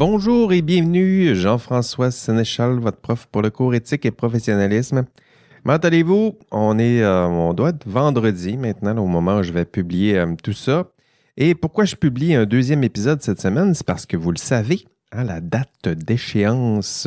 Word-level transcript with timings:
Bonjour 0.00 0.54
et 0.54 0.62
bienvenue, 0.62 1.34
Jean-François 1.34 2.10
Sénéchal, 2.10 2.78
votre 2.78 2.96
prof 2.96 3.26
pour 3.30 3.42
le 3.42 3.50
cours 3.50 3.74
éthique 3.74 4.06
et 4.06 4.10
professionnalisme. 4.10 5.04
Comment 5.62 5.76
allez-vous? 5.76 6.38
On 6.50 6.78
est, 6.78 7.02
euh, 7.02 7.26
on 7.26 7.52
doit 7.52 7.68
être 7.68 7.86
vendredi 7.86 8.56
maintenant, 8.56 8.96
au 8.96 9.06
moment 9.06 9.36
où 9.36 9.42
je 9.42 9.52
vais 9.52 9.66
publier 9.66 10.16
euh, 10.16 10.34
tout 10.42 10.54
ça. 10.54 10.90
Et 11.36 11.54
pourquoi 11.54 11.84
je 11.84 11.96
publie 11.96 12.34
un 12.34 12.46
deuxième 12.46 12.82
épisode 12.82 13.20
cette 13.20 13.42
semaine? 13.42 13.74
C'est 13.74 13.86
parce 13.86 14.06
que 14.06 14.16
vous 14.16 14.30
le 14.30 14.38
savez, 14.38 14.86
hein, 15.12 15.24
la 15.24 15.42
date 15.42 15.86
d'échéance 15.88 17.06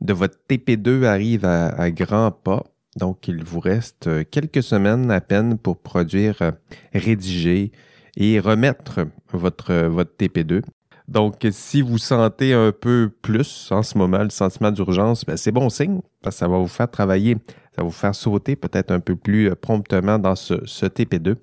de 0.00 0.12
votre 0.12 0.36
TP2 0.50 1.04
arrive 1.04 1.44
à, 1.44 1.92
grands 1.92 2.32
pas. 2.32 2.64
Donc, 2.96 3.28
il 3.28 3.44
vous 3.44 3.60
reste 3.60 4.10
quelques 4.32 4.64
semaines 4.64 5.08
à 5.12 5.20
peine 5.20 5.56
pour 5.56 5.76
produire, 5.76 6.42
euh, 6.42 6.50
rédiger 6.94 7.70
et 8.16 8.40
remettre 8.40 9.06
votre, 9.32 9.72
votre 9.86 10.10
TP2. 10.18 10.62
Donc, 11.08 11.46
si 11.50 11.82
vous 11.82 11.98
sentez 11.98 12.54
un 12.54 12.72
peu 12.72 13.10
plus 13.20 13.68
en 13.70 13.82
ce 13.82 13.98
moment 13.98 14.22
le 14.22 14.30
sentiment 14.30 14.70
d'urgence, 14.70 15.24
ben, 15.24 15.36
c'est 15.36 15.52
bon 15.52 15.68
signe 15.68 16.00
parce 16.22 16.36
que 16.36 16.40
ça 16.40 16.48
va 16.48 16.56
vous 16.56 16.68
faire 16.68 16.90
travailler, 16.90 17.36
ça 17.74 17.82
va 17.82 17.84
vous 17.84 17.90
faire 17.90 18.14
sauter 18.14 18.56
peut-être 18.56 18.90
un 18.90 19.00
peu 19.00 19.14
plus 19.14 19.50
euh, 19.50 19.54
promptement 19.54 20.18
dans 20.18 20.34
ce, 20.34 20.54
TP2. 20.54 21.36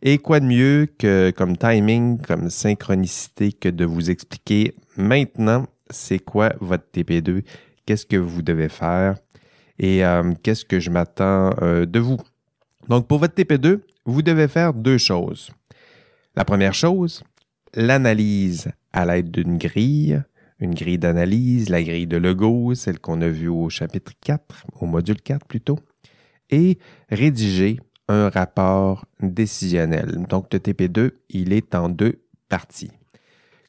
Et 0.00 0.18
quoi 0.18 0.40
de 0.40 0.46
mieux 0.46 0.88
que 0.98 1.30
comme 1.30 1.56
timing, 1.56 2.20
comme 2.20 2.48
synchronicité 2.48 3.52
que 3.52 3.68
de 3.68 3.84
vous 3.84 4.10
expliquer 4.10 4.74
maintenant 4.96 5.66
c'est 5.90 6.18
quoi 6.18 6.54
votre 6.60 6.84
TP2, 6.94 7.42
qu'est-ce 7.84 8.06
que 8.06 8.16
vous 8.16 8.40
devez 8.40 8.70
faire? 8.70 9.16
Et 9.78 10.04
euh, 10.04 10.32
qu'est-ce 10.42 10.64
que 10.64 10.80
je 10.80 10.90
m'attends 10.90 11.50
euh, 11.60 11.84
de 11.84 12.00
vous? 12.00 12.18
Donc, 12.88 13.06
pour 13.06 13.18
votre 13.18 13.34
TP2, 13.34 13.80
vous 14.06 14.22
devez 14.22 14.48
faire 14.48 14.72
deux 14.72 14.98
choses. 14.98 15.50
La 16.34 16.44
première 16.44 16.74
chose, 16.74 17.22
l'analyse 17.74 18.70
à 18.92 19.06
l'aide 19.06 19.30
d'une 19.30 19.58
grille, 19.58 20.22
une 20.58 20.74
grille 20.74 20.98
d'analyse, 20.98 21.68
la 21.68 21.82
grille 21.82 22.06
de 22.06 22.16
Lego, 22.16 22.74
celle 22.74 22.98
qu'on 22.98 23.20
a 23.20 23.28
vue 23.28 23.48
au 23.48 23.68
chapitre 23.68 24.12
4, 24.20 24.66
au 24.80 24.86
module 24.86 25.20
4 25.20 25.46
plutôt, 25.46 25.78
et 26.50 26.78
rédiger 27.10 27.80
un 28.08 28.28
rapport 28.28 29.06
décisionnel. 29.20 30.26
Donc 30.28 30.52
le 30.52 30.58
TP2, 30.58 31.12
il 31.30 31.52
est 31.52 31.74
en 31.74 31.88
deux 31.88 32.22
parties. 32.48 32.92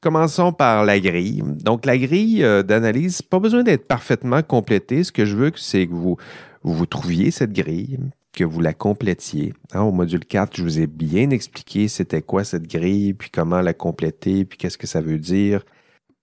Commençons 0.02 0.52
par 0.52 0.84
la 0.84 1.00
grille. 1.00 1.42
Donc 1.64 1.86
la 1.86 1.98
grille 1.98 2.44
euh, 2.44 2.62
d'analyse, 2.62 3.22
pas 3.22 3.40
besoin 3.40 3.64
d'être 3.64 3.88
parfaitement 3.88 4.42
complétée. 4.44 5.06
Ce 5.06 5.14
que 5.14 5.24
je 5.24 5.38
veux, 5.38 5.52
c'est 5.56 5.88
que 5.88 5.94
vous, 5.94 6.18
vous 6.62 6.86
trouviez 6.86 7.32
cette 7.32 7.54
grille, 7.54 7.98
que 8.34 8.44
vous 8.44 8.60
la 8.60 8.74
complétiez. 8.74 9.54
Hein, 9.74 9.82
au 9.82 9.92
module 9.92 10.26
4, 10.26 10.58
je 10.58 10.64
vous 10.64 10.80
ai 10.80 10.88
bien 10.88 11.30
expliqué 11.30 11.88
c'était 11.88 12.22
quoi 12.22 12.44
cette 12.44 12.68
grille, 12.68 13.14
puis 13.14 13.30
comment 13.30 13.62
la 13.62 13.74
compléter, 13.74 14.44
puis 14.44 14.58
qu'est-ce 14.58 14.78
que 14.78 14.88
ça 14.88 15.02
veut 15.02 15.20
dire. 15.20 15.64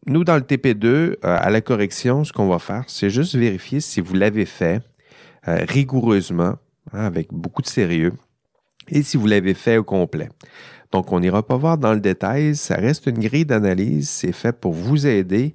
Nous, 0.06 0.24
dans 0.24 0.36
le 0.36 0.42
TP2, 0.42 0.86
euh, 0.86 1.16
à 1.22 1.50
la 1.50 1.60
correction, 1.60 2.24
ce 2.24 2.32
qu'on 2.32 2.48
va 2.48 2.58
faire, 2.58 2.84
c'est 2.88 3.10
juste 3.10 3.36
vérifier 3.36 3.80
si 3.80 4.00
vous 4.00 4.14
l'avez 4.14 4.46
fait 4.46 4.82
euh, 5.48 5.64
rigoureusement, 5.68 6.56
hein, 6.92 7.04
avec 7.04 7.32
beaucoup 7.32 7.62
de 7.62 7.68
sérieux, 7.68 8.12
et 8.88 9.02
si 9.02 9.16
vous 9.16 9.26
l'avez 9.26 9.54
fait 9.54 9.76
au 9.76 9.84
complet. 9.84 10.28
Donc, 10.90 11.12
on 11.12 11.20
n'ira 11.20 11.46
pas 11.46 11.56
voir 11.56 11.78
dans 11.78 11.94
le 11.94 12.00
détail, 12.00 12.56
ça 12.56 12.74
reste 12.74 13.06
une 13.06 13.20
grille 13.20 13.44
d'analyse, 13.44 14.08
c'est 14.08 14.32
fait 14.32 14.58
pour 14.58 14.72
vous 14.72 15.06
aider 15.06 15.54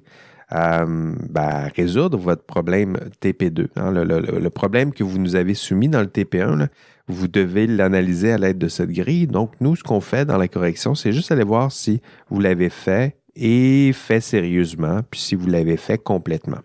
ben, 0.50 1.70
résoudre 1.74 2.18
votre 2.18 2.44
problème 2.44 2.96
TP2. 3.20 3.68
Hein. 3.76 3.92
le, 3.92 4.48
problème 4.48 4.92
que 4.92 5.02
vous 5.02 5.18
nous 5.18 5.36
avez 5.36 5.54
soumis 5.54 5.88
dans 5.88 6.00
le 6.00 6.06
TP1, 6.06 6.68
vous 7.08 7.28
devez 7.28 7.66
l'analyser 7.66 8.32
à 8.32 8.38
l'aide 8.38 8.58
de 8.58 8.68
cette 8.68 8.90
grille. 8.90 9.26
Donc, 9.26 9.52
nous, 9.60 9.76
ce 9.76 9.82
qu'on 9.82 10.00
fait 10.00 10.24
dans 10.24 10.38
la 10.38 10.48
correction, 10.48 10.94
c'est 10.94 11.12
juste 11.12 11.32
aller 11.32 11.44
voir 11.44 11.72
si 11.72 12.00
vous 12.30 12.40
l'avez 12.40 12.70
fait 12.70 13.16
et 13.34 13.92
fait 13.92 14.20
sérieusement, 14.20 15.00
puis 15.10 15.20
si 15.20 15.34
vous 15.34 15.46
l'avez 15.46 15.76
fait 15.76 15.98
complètement. 15.98 16.62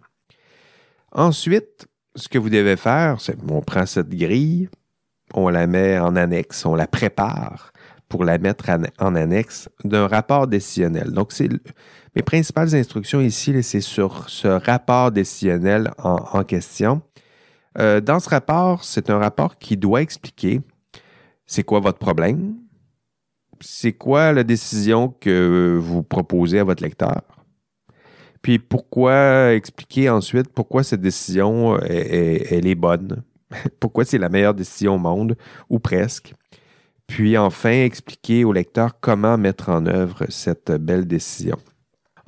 Ensuite, 1.12 1.88
ce 2.16 2.30
que 2.30 2.38
vous 2.38 2.50
devez 2.50 2.78
faire, 2.78 3.20
c'est 3.20 3.38
on 3.50 3.62
prend 3.62 3.86
cette 3.86 4.10
grille, 4.10 4.70
on 5.34 5.50
la 5.50 5.68
met 5.68 6.00
en 6.00 6.16
annexe, 6.16 6.66
on 6.66 6.76
la 6.76 6.88
prépare 6.88 7.72
pour 8.10 8.26
la 8.26 8.38
mettre 8.38 8.66
en 9.00 9.16
annexe 9.16 9.70
d'un 9.84 10.08
rapport 10.08 10.48
décisionnel. 10.48 11.12
Donc, 11.12 11.32
c'est 11.32 11.50
mes 12.16 12.22
principales 12.24 12.76
instructions 12.76 13.22
ici, 13.22 13.64
c'est 13.64 13.82
sur 13.82 14.30
ce 14.30 14.48
rapport 14.48 15.12
décisionnel 15.12 15.92
en, 15.98 16.44
question. 16.44 17.02
Euh, 17.78 18.02
dans 18.02 18.20
ce 18.20 18.30
rapport, 18.30 18.84
c'est 18.84 19.10
un 19.10 19.18
rapport 19.18 19.58
qui 19.58 19.78
doit 19.78 20.02
expliquer 20.02 20.62
c'est 21.46 21.64
quoi 21.64 21.80
votre 21.80 22.00
problème, 22.00 22.56
c'est 23.60 23.94
quoi 23.94 24.34
la 24.34 24.44
décision 24.44 25.10
que 25.20 25.78
vous 25.82 26.04
proposez 26.04 26.60
à 26.60 26.64
votre 26.64 26.84
lecteur, 26.84 27.22
puis 28.42 28.58
pourquoi 28.60 29.54
expliquer 29.54 30.10
ensuite 30.10 30.50
pourquoi 30.50 30.84
cette 30.84 31.02
décision 31.02 31.78
elle 31.80 32.68
est 32.68 32.76
bonne, 32.76 33.24
pourquoi 33.80 34.06
c'est 34.06 34.18
la 34.18 34.30
meilleure 34.30 34.54
décision 34.54 34.96
au 34.96 35.00
monde, 35.00 35.38
ou 35.70 35.80
presque. 35.80 36.34
Puis 37.08 37.38
enfin 37.38 37.84
expliquer 37.84 38.46
au 38.46 38.54
lecteur 38.54 39.00
comment 39.00 39.38
mettre 39.38 39.70
en 39.70 39.86
œuvre 39.86 40.26
cette 40.30 40.72
belle 40.72 41.06
décision. 41.06 41.58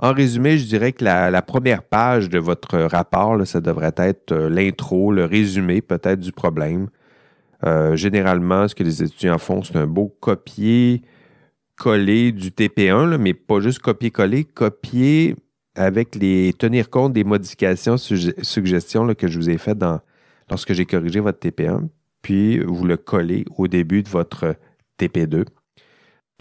En 0.03 0.11
résumé, 0.11 0.57
je 0.57 0.65
dirais 0.65 0.91
que 0.91 1.05
la, 1.05 1.41
première 1.41 1.81
page 1.81 2.27
de 2.27 2.37
votre 2.37 2.77
rapport, 2.77 3.47
ça 3.47 3.61
devrait 3.61 3.93
être 3.95 4.33
euh, 4.33 4.49
l'intro, 4.49 5.13
le 5.13 5.23
résumé 5.23 5.81
peut-être 5.81 6.19
du 6.19 6.33
problème. 6.33 6.89
Euh, 7.65 7.95
généralement, 7.95 8.67
ce 8.67 8.75
que 8.75 8.83
les 8.83 9.01
étudiants 9.01 9.37
font, 9.37 9.63
c'est 9.63 9.77
un 9.77 9.87
beau 9.87 10.13
copier-coller 10.19 12.33
du 12.33 12.49
TP1, 12.49 13.15
mais 13.15 13.33
pas 13.33 13.61
juste 13.61 13.79
copier-coller, 13.79 14.43
copier 14.43 15.37
avec 15.73 16.15
les 16.15 16.51
tenir 16.51 16.89
compte 16.89 17.13
des 17.13 17.23
modifications, 17.23 17.95
suggestions 17.95 19.07
que 19.15 19.29
je 19.29 19.39
vous 19.39 19.49
ai 19.49 19.57
faites 19.57 19.85
lorsque 20.49 20.73
j'ai 20.73 20.85
corrigé 20.85 21.21
votre 21.21 21.39
TP1, 21.39 21.87
puis 22.21 22.59
vous 22.59 22.85
le 22.85 22.97
collez 22.97 23.45
au 23.57 23.69
début 23.69 24.03
de 24.03 24.09
votre 24.09 24.57
TP2. 24.99 25.45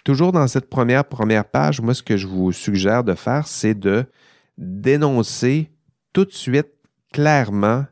Toujours 0.03 0.33
dans 0.33 0.47
cette 0.47 0.69
première, 0.69 1.05
première 1.05 1.45
page, 1.45 1.79
moi, 1.79 1.93
ce 1.93 2.03
que 2.03 2.17
je 2.17 2.27
vous 2.27 2.51
suggère 2.51 3.03
de 3.03 3.13
faire, 3.13 3.47
c'est 3.47 3.73
de 3.73 4.05
dénoncer 4.57 5.71
tout 6.11 6.25
de 6.25 6.31
suite, 6.31 6.67
clairement 7.13 7.85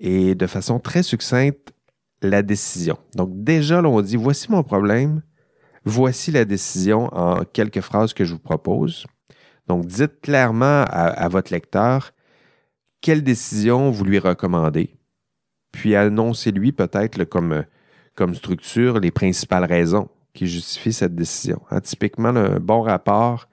et 0.00 0.34
de 0.34 0.46
façon 0.46 0.78
très 0.78 1.02
succincte 1.02 1.72
la 2.20 2.42
décision. 2.42 2.98
Donc 3.14 3.30
déjà, 3.32 3.80
là, 3.80 3.88
on 3.88 4.00
dit, 4.00 4.16
voici 4.16 4.50
mon 4.50 4.62
problème, 4.62 5.22
voici 5.84 6.30
la 6.30 6.44
décision 6.44 7.08
en 7.14 7.44
quelques 7.44 7.80
phrases 7.80 8.12
que 8.12 8.24
je 8.24 8.32
vous 8.32 8.40
propose. 8.40 9.06
Donc 9.68 9.86
dites 9.86 10.20
clairement 10.20 10.84
à, 10.88 11.28
votre 11.28 11.52
lecteur 11.52 12.12
quelle 13.00 13.22
décision 13.22 13.90
vous 13.90 14.04
lui 14.04 14.18
recommandez, 14.18 14.96
puis 15.70 15.94
annoncez-lui 15.94 16.72
peut-être 16.72 17.22
comme, 17.24 17.64
comme 18.16 18.34
structure 18.34 18.98
les 18.98 19.12
principales 19.12 19.64
raisons 19.64 20.08
qui 20.38 20.46
justifie 20.46 20.92
cette 20.92 21.16
décision. 21.16 21.60
Hein, 21.70 21.80
typiquement, 21.80 22.28
un 22.28 22.60
bon 22.60 22.82
rapport, 22.82 23.48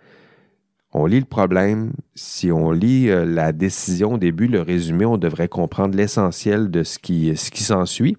on 0.93 1.07
lit 1.07 1.19
le 1.19 1.25
problème. 1.25 1.93
Si 2.13 2.51
on 2.51 2.71
lit 2.71 3.09
euh, 3.09 3.25
la 3.25 3.51
décision 3.51 4.13
au 4.13 4.17
début, 4.19 4.47
le 4.47 4.61
résumé, 4.61 5.03
on 5.03 5.17
devrait 5.17 5.47
comprendre 5.47 5.97
l'essentiel 5.97 6.69
de 6.69 6.83
ce 6.83 6.99
qui, 6.99 7.35
ce 7.35 7.49
qui 7.49 7.63
s'ensuit. 7.63 8.17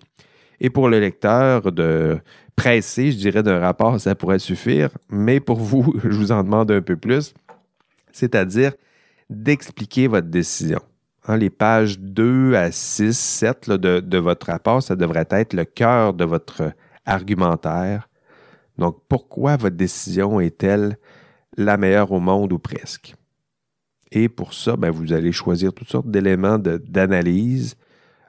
Et 0.58 0.68
pour 0.68 0.88
le 0.88 0.98
lecteur, 0.98 1.70
de 1.70 2.18
presser, 2.56 3.12
je 3.12 3.16
dirais, 3.18 3.44
d'un 3.44 3.60
rapport, 3.60 4.00
ça 4.00 4.16
pourrait 4.16 4.40
suffire. 4.40 4.90
Mais 5.10 5.38
pour 5.38 5.58
vous, 5.58 5.94
je 6.02 6.16
vous 6.16 6.32
en 6.32 6.42
demande 6.42 6.72
un 6.72 6.82
peu 6.82 6.96
plus, 6.96 7.34
c'est-à-dire 8.10 8.72
d'expliquer 9.30 10.08
votre 10.08 10.26
décision. 10.26 10.80
Hein, 11.28 11.36
les 11.36 11.50
pages 11.50 12.00
2 12.00 12.54
à 12.54 12.72
6, 12.72 13.16
7 13.16 13.70
de, 13.70 14.00
de 14.00 14.18
votre 14.18 14.48
rapport, 14.48 14.82
ça 14.82 14.96
devrait 14.96 15.28
être 15.30 15.52
le 15.52 15.64
cœur 15.64 16.14
de 16.14 16.24
votre 16.24 16.72
argumentaire 17.04 18.08
donc, 18.78 18.98
pourquoi 19.08 19.56
votre 19.56 19.76
décision 19.76 20.40
est-elle 20.40 20.98
la 21.56 21.76
meilleure 21.76 22.12
au 22.12 22.20
monde 22.20 22.52
ou 22.52 22.58
presque? 22.58 23.14
Et 24.12 24.28
pour 24.28 24.54
ça, 24.54 24.76
ben, 24.76 24.90
vous 24.90 25.12
allez 25.12 25.32
choisir 25.32 25.72
toutes 25.72 25.88
sortes 25.88 26.10
d'éléments 26.10 26.58
d'analyse 26.58 27.76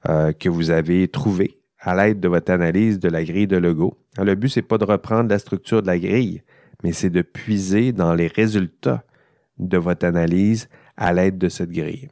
euh, 0.08 0.32
que 0.32 0.50
vous 0.50 0.72
avez 0.72 1.08
trouvés 1.08 1.60
à 1.80 1.96
l'aide 1.96 2.20
de 2.20 2.28
votre 2.28 2.52
analyse 2.52 3.00
de 3.00 3.10
la 3.10 3.24
grille 3.24 3.48
de 3.48 3.58
logo. 3.58 3.98
Le 4.18 4.36
but, 4.36 4.50
ce 4.50 4.60
n'est 4.60 4.66
pas 4.66 4.78
de 4.78 4.86
reprendre 4.86 5.30
la 5.30 5.40
structure 5.40 5.82
de 5.82 5.88
la 5.88 6.00
grille, 6.00 6.42
mais 6.84 6.92
c'est 6.92 7.10
de 7.10 7.22
puiser 7.22 7.92
dans 7.92 8.16
les 8.16 8.28
résultats 8.28 9.04
de 9.60 9.78
votre 9.78 10.06
analyse 10.06 10.70
à 10.96 11.14
l'aide 11.14 11.38
de 11.38 11.50
cette 11.50 11.72
grille. 11.72 12.10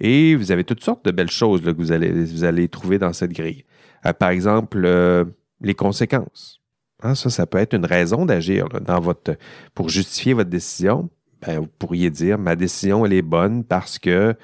Et 0.00 0.34
vous 0.34 0.50
avez 0.52 0.64
toutes 0.64 0.82
sortes 0.82 1.04
de 1.04 1.10
belles 1.10 1.30
choses 1.30 1.62
que 1.62 1.70
vous 1.70 1.92
allez, 1.92 2.10
vous 2.24 2.44
allez 2.44 2.68
trouver 2.68 2.98
dans 2.98 3.12
cette 3.12 3.32
grille. 3.32 3.64
Euh, 4.06 4.12
par 4.12 4.30
exemple, 4.30 4.82
euh, 4.84 5.24
les 5.60 5.74
conséquences. 5.74 6.63
Hein, 7.04 7.14
ça, 7.14 7.28
ça 7.28 7.46
peut 7.46 7.58
être 7.58 7.74
une 7.74 7.84
raison 7.84 8.24
d'agir 8.24 8.66
dans 8.80 8.98
votre 8.98 9.36
pour 9.74 9.90
justifier 9.90 10.32
votre 10.32 10.48
décision. 10.48 11.10
Ben, 11.46 11.60
vous 11.60 11.68
pourriez 11.78 12.08
dire 12.08 12.38
ma 12.38 12.56
décision 12.56 13.04
elle 13.04 13.12
est 13.12 13.22
bonne 13.22 13.62
parce 13.62 13.98
que 13.98 14.34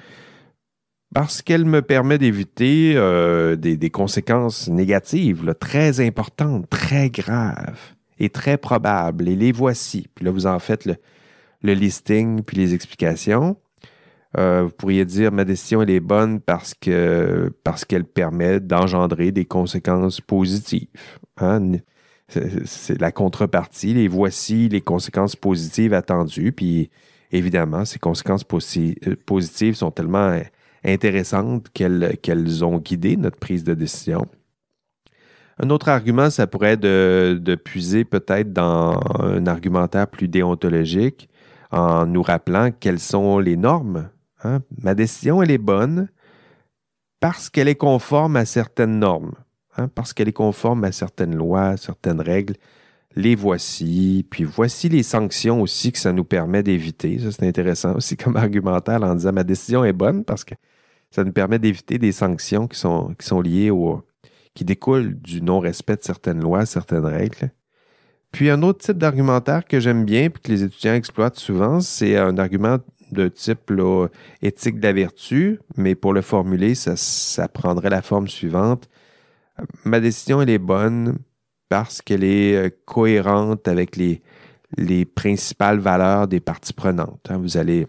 parce 1.13 1.41
qu'elle 1.41 1.65
me 1.65 1.81
permet 1.81 2.19
d'éviter 2.19 2.93
euh, 2.95 3.55
des, 3.55 3.89
conséquences 3.89 4.69
négatives 4.69 5.53
très 5.59 5.99
importantes, 5.99 6.69
très 6.69 7.09
graves 7.09 7.95
et 8.17 8.29
très 8.29 8.57
probables. 8.57 9.27
Et 9.27 9.35
les 9.35 9.51
voici. 9.51 10.07
Puis 10.15 10.23
là, 10.23 10.31
vous 10.31 10.45
en 10.45 10.59
faites 10.59 10.85
le, 10.85 11.73
listing 11.73 12.43
puis 12.43 12.57
les 12.57 12.73
explications. 12.73 13.57
Euh, 14.37 14.63
vous 14.63 14.71
pourriez 14.71 15.03
dire 15.03 15.33
ma 15.33 15.43
décision 15.43 15.81
elle 15.81 15.89
est 15.89 15.99
bonne 15.99 16.39
parce 16.39 16.73
que 16.73 17.51
parce 17.65 17.83
qu'elle 17.83 18.05
permet 18.05 18.61
d'engendrer 18.61 19.31
des 19.31 19.45
conséquences 19.45 20.21
positives. 20.21 20.87
Hein? 21.37 21.73
C'est 22.65 22.99
la 22.99 23.11
contrepartie. 23.11 23.93
Les 23.93 24.07
voici 24.07 24.69
les 24.69 24.81
conséquences 24.81 25.35
positives 25.35 25.93
attendues. 25.93 26.51
Puis 26.51 26.89
évidemment, 27.31 27.85
ces 27.85 27.99
conséquences 27.99 28.45
euh, 28.77 29.15
positives 29.25 29.75
sont 29.75 29.91
tellement 29.91 30.39
intéressantes 30.83 31.67
qu'elles 31.73 32.65
ont 32.65 32.77
guidé 32.79 33.17
notre 33.17 33.37
prise 33.37 33.63
de 33.63 33.73
décision. 33.73 34.27
Un 35.59 35.69
autre 35.69 35.89
argument, 35.89 36.29
ça 36.29 36.47
pourrait 36.47 36.73
être 36.73 36.81
de, 36.81 37.55
puiser 37.55 38.03
peut-être 38.03 38.51
dans 38.51 38.99
un 39.19 39.45
argumentaire 39.45 40.07
plus 40.07 40.27
déontologique 40.27 41.29
en 41.71 42.05
nous 42.05 42.23
rappelant 42.23 42.71
quelles 42.71 42.99
sont 42.99 43.37
les 43.37 43.57
normes. 43.57 44.09
Hein. 44.43 44.61
Ma 44.81 44.95
décision, 44.95 45.41
elle 45.43 45.51
est 45.51 45.59
bonne 45.59 46.09
parce 47.19 47.49
qu'elle 47.49 47.67
est 47.67 47.75
conforme 47.75 48.35
à 48.35 48.45
certaines 48.45 48.97
normes, 48.97 49.33
hein, 49.77 49.87
parce 49.87 50.13
qu'elle 50.13 50.27
est 50.27 50.33
conforme 50.33 50.83
à 50.83 50.91
certaines 50.91 51.35
lois, 51.35 51.77
certaines 51.77 52.21
règles. 52.21 52.55
Les 53.15 53.35
voici, 53.35 54.25
puis 54.29 54.45
voici 54.45 54.87
les 54.87 55.03
sanctions 55.03 55.61
aussi 55.61 55.91
que 55.91 55.99
ça 55.99 56.13
nous 56.13 56.23
permet 56.23 56.63
d'éviter. 56.63 57.19
Ça, 57.19 57.31
c'est 57.31 57.47
intéressant 57.47 57.95
aussi 57.95 58.15
comme 58.15 58.37
argumentaire 58.37 59.03
en 59.03 59.15
disant 59.15 59.33
ma 59.33 59.43
décision 59.43 59.83
est 59.83 59.93
bonne 59.93 60.23
parce 60.23 60.45
que 60.45 60.55
ça 61.09 61.23
nous 61.23 61.33
permet 61.33 61.59
d'éviter 61.59 61.97
des 61.97 62.13
sanctions 62.13 62.67
qui 62.67 62.79
sont, 62.79 63.41
liées 63.41 63.69
au, 63.69 64.01
qui 64.53 64.63
découle 64.63 65.15
du 65.19 65.41
non-respect 65.41 65.97
de 65.97 66.03
certaines 66.03 66.39
lois, 66.39 66.65
certaines 66.65 67.05
règles. 67.05 67.51
Puis 68.31 68.49
un 68.49 68.61
autre 68.63 68.79
type 68.79 68.97
d'argumentaire 68.97 69.65
que 69.65 69.81
j'aime 69.81 70.05
bien 70.05 70.25
et 70.25 70.29
que 70.29 70.49
les 70.49 70.63
étudiants 70.63 70.93
exploitent 70.93 71.37
souvent, 71.37 71.81
c'est 71.81 72.15
un 72.15 72.37
argument 72.37 72.77
de 73.11 73.27
type 73.27 73.73
éthique 74.41 74.79
de 74.79 74.83
la 74.83 74.93
vertu, 74.93 75.59
mais 75.75 75.95
pour 75.95 76.13
le 76.13 76.21
formuler, 76.21 76.75
ça, 76.75 77.47
prendrait 77.49 77.89
la 77.89 78.01
forme 78.01 78.29
suivante. 78.29 78.89
Ma 79.85 79.99
décision, 79.99 80.41
elle 80.41 80.49
est 80.49 80.57
bonne 80.57 81.17
parce 81.69 82.01
qu'elle 82.01 82.23
est 82.23 82.55
euh, 82.55 82.69
cohérente 82.85 83.67
avec 83.67 83.95
les, 83.95 84.21
les 84.77 85.05
principales 85.05 85.79
valeurs 85.79 86.27
des 86.27 86.39
parties 86.39 86.73
prenantes. 86.73 87.27
Hein. 87.29 87.37
Vous 87.37 87.57
allez, 87.57 87.87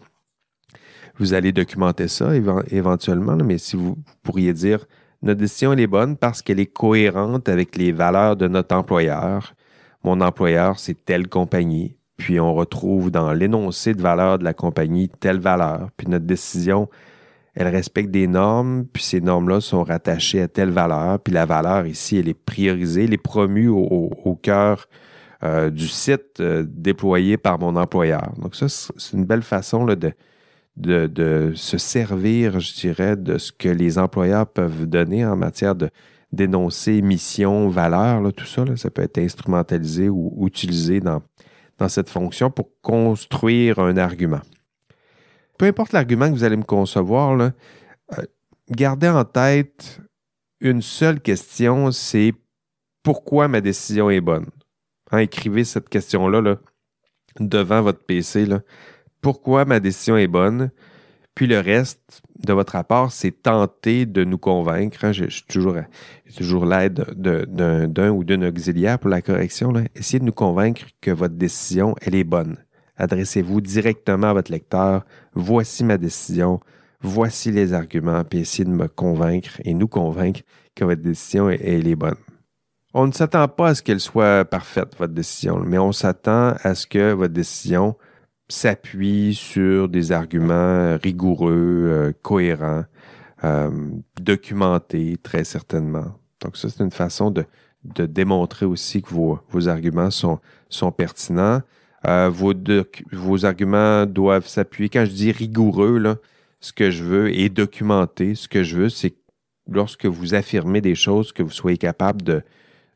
vous 1.18 1.34
allez 1.34 1.52
documenter 1.52 2.08
ça 2.08 2.32
éventuellement, 2.70 3.36
mais 3.36 3.58
si 3.58 3.76
vous 3.76 3.96
pourriez 4.22 4.52
dire 4.52 4.86
notre 5.22 5.40
décision, 5.40 5.72
elle 5.72 5.80
est 5.80 5.86
bonne 5.86 6.16
parce 6.16 6.42
qu'elle 6.42 6.58
est 6.58 6.66
cohérente 6.66 7.48
avec 7.48 7.76
les 7.76 7.92
valeurs 7.92 8.36
de 8.36 8.48
notre 8.48 8.74
employeur. 8.74 9.54
Mon 10.02 10.20
employeur, 10.20 10.80
c'est 10.80 11.04
telle 11.04 11.28
compagnie. 11.28 11.96
Puis 12.16 12.40
on 12.40 12.54
retrouve 12.54 13.10
dans 13.10 13.32
l'énoncé 13.32 13.94
de 13.94 14.02
valeur 14.02 14.38
de 14.38 14.44
la 14.44 14.52
compagnie 14.52 15.08
telle 15.08 15.38
valeur. 15.38 15.90
Puis 15.96 16.08
notre 16.08 16.24
décision, 16.24 16.88
elle 17.54 17.68
respecte 17.68 18.10
des 18.10 18.26
normes, 18.26 18.86
puis 18.92 19.02
ces 19.02 19.20
normes-là 19.20 19.60
sont 19.60 19.84
rattachées 19.84 20.40
à 20.40 20.48
telle 20.48 20.70
valeur. 20.70 21.18
Puis 21.20 21.34
la 21.34 21.44
valeur 21.44 21.86
ici, 21.86 22.16
elle 22.16 22.28
est 22.28 22.34
priorisée, 22.34 23.04
elle 23.04 23.12
est 23.12 23.18
promue 23.18 23.68
au, 23.68 24.38
cœur 24.42 24.88
euh, 25.42 25.68
du 25.70 25.86
site 25.86 26.40
euh, 26.40 26.64
déployé 26.66 27.36
par 27.36 27.58
mon 27.58 27.76
employeur. 27.76 28.32
Donc 28.38 28.54
ça, 28.54 28.68
c'est 28.68 29.12
une 29.12 29.26
belle 29.26 29.42
façon 29.42 29.84
de, 29.84 31.52
se 31.54 31.78
servir, 31.78 32.58
je 32.58 32.74
dirais, 32.74 33.16
de 33.16 33.36
ce 33.36 33.52
que 33.52 33.68
les 33.68 33.98
employeurs 33.98 34.46
peuvent 34.46 34.86
donner 34.86 35.26
en 35.26 35.36
matière 35.36 35.74
de 35.74 35.90
dénoncer 36.32 37.02
mission, 37.02 37.68
valeur, 37.68 38.32
tout 38.32 38.46
ça, 38.46 38.64
ça 38.76 38.88
peut 38.88 39.02
être 39.02 39.18
instrumentalisé 39.18 40.08
ou 40.08 40.46
utilisé 40.46 41.00
dans 41.00 41.20
cette 41.88 42.08
fonction 42.08 42.50
pour 42.50 42.70
construire 42.80 43.78
un 43.78 43.98
argument. 43.98 44.40
Peu 45.58 45.66
importe 45.66 45.92
l'argument 45.92 46.28
que 46.28 46.34
vous 46.34 46.44
allez 46.44 46.56
me 46.56 46.64
concevoir, 46.64 47.38
euh, 47.38 47.50
gardez 48.70 49.08
en 49.08 49.24
tête 49.24 50.00
une 50.60 50.82
seule 50.82 51.20
question, 51.20 51.90
c'est 51.90 52.34
pourquoi 53.02 53.48
ma 53.48 53.60
décision 53.60 54.10
est 54.10 54.20
bonne? 54.20 54.46
Hein, 55.10 55.18
écrivez 55.18 55.64
cette 55.64 55.88
question-là 55.88 56.40
là, 56.40 56.58
devant 57.38 57.82
votre 57.82 58.04
PC. 58.04 58.46
Pourquoi 59.20 59.64
ma 59.64 59.80
décision 59.80 60.16
est 60.16 60.28
bonne? 60.28 60.70
Puis 61.34 61.46
le 61.46 61.60
reste 61.60 62.22
de 62.38 62.52
votre 62.52 62.74
rapport, 62.74 63.10
c'est 63.10 63.30
tenter 63.42 64.04
de 64.04 64.24
nous 64.24 64.38
convaincre. 64.38 65.04
Hein. 65.04 65.12
J'ai 65.12 65.28
toujours, 65.48 65.76
toujours 66.36 66.66
l'aide 66.66 67.04
d'un 67.16 68.10
ou 68.10 68.22
d'une 68.22 68.44
auxiliaire 68.44 68.98
pour 68.98 69.10
la 69.10 69.22
correction. 69.22 69.72
Essayez 69.94 70.20
de 70.20 70.24
nous 70.24 70.32
convaincre 70.32 70.82
que 71.00 71.10
votre 71.10 71.34
décision, 71.34 71.94
elle 72.02 72.14
est 72.14 72.24
bonne. 72.24 72.56
Adressez-vous 72.96 73.60
directement 73.60 74.28
à 74.28 74.32
votre 74.34 74.52
lecteur. 74.52 75.04
Voici 75.34 75.84
ma 75.84 75.98
décision. 75.98 76.60
Voici 77.00 77.50
les 77.50 77.72
arguments. 77.72 78.22
Puis 78.24 78.40
essayez 78.40 78.64
de 78.64 78.70
me 78.70 78.88
convaincre 78.88 79.60
et 79.64 79.74
nous 79.74 79.88
convaincre 79.88 80.40
que 80.74 80.84
votre 80.84 81.02
décision, 81.02 81.50
est 81.50 81.94
bonne. 81.94 82.16
On 82.94 83.06
ne 83.06 83.12
s'attend 83.12 83.48
pas 83.48 83.68
à 83.68 83.74
ce 83.74 83.82
qu'elle 83.82 84.00
soit 84.00 84.44
parfaite, 84.44 84.96
votre 84.98 85.14
décision, 85.14 85.60
mais 85.60 85.78
on 85.78 85.92
s'attend 85.92 86.54
à 86.62 86.74
ce 86.74 86.86
que 86.86 87.12
votre 87.12 87.32
décision 87.32 87.96
s'appuie 88.48 89.34
sur 89.34 89.88
des 89.88 90.12
arguments 90.12 90.98
rigoureux, 91.02 91.86
euh, 91.88 92.12
cohérents, 92.20 92.84
euh, 93.44 93.70
documentés 94.20 95.16
très 95.22 95.44
certainement. 95.44 96.18
Donc 96.42 96.58
ça, 96.58 96.68
c'est 96.68 96.82
une 96.82 96.90
façon 96.90 97.30
de, 97.30 97.46
démontrer 98.06 98.66
aussi 98.66 99.02
que 99.02 99.08
vos, 99.08 99.68
arguments 99.68 100.10
sont 100.10 100.92
pertinents. 100.92 101.62
Euh, 102.06 102.28
vos, 102.28 102.52
vos, 103.12 103.44
arguments 103.44 104.06
doivent 104.06 104.46
s'appuyer. 104.46 104.88
Quand 104.88 105.04
je 105.04 105.12
dis 105.12 105.32
rigoureux, 105.32 105.98
là, 105.98 106.16
ce 106.60 106.72
que 106.72 106.90
je 106.90 107.04
veux 107.04 107.36
et 107.36 107.48
documenté, 107.48 108.34
ce 108.34 108.48
que 108.48 108.62
je 108.62 108.76
veux, 108.76 108.88
c'est 108.88 109.14
lorsque 109.70 110.06
vous 110.06 110.34
affirmez 110.34 110.80
des 110.80 110.94
choses, 110.94 111.32
que 111.32 111.42
vous 111.42 111.50
soyez 111.50 111.78
capable 111.78 112.22
de, 112.22 112.42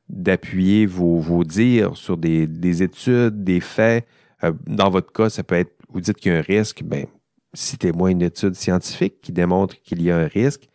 d'appuyer 0.09 0.87
vos, 0.87 1.19
vos 1.19 1.45
dires 1.45 1.97
sur 1.97 2.17
des, 2.17 2.47
des 2.47 2.83
études, 2.83 3.45
des 3.45 3.61
faits, 3.61 4.07
euh, 4.45 4.53
dans 4.67 4.91
votre 4.91 5.13
cas, 5.13 5.31
ça 5.31 5.43
peut 5.43 5.55
être, 5.55 5.73
vous 5.91 6.01
dites 6.01 6.17
qu'il 6.17 6.33
y 6.33 6.35
a 6.35 6.39
un 6.39 6.43
risque, 6.43 6.83
ben, 6.85 7.07
citez-moi 7.55 8.11
une 8.11 8.23
étude 8.23 8.55
scientifique 8.55 9.21
qui 9.21 9.33
démontre 9.33 9.81
qu'il 9.83 10.03
y 10.03 10.11
a 10.11 10.19
un 10.19 10.27
risque. 10.27 10.69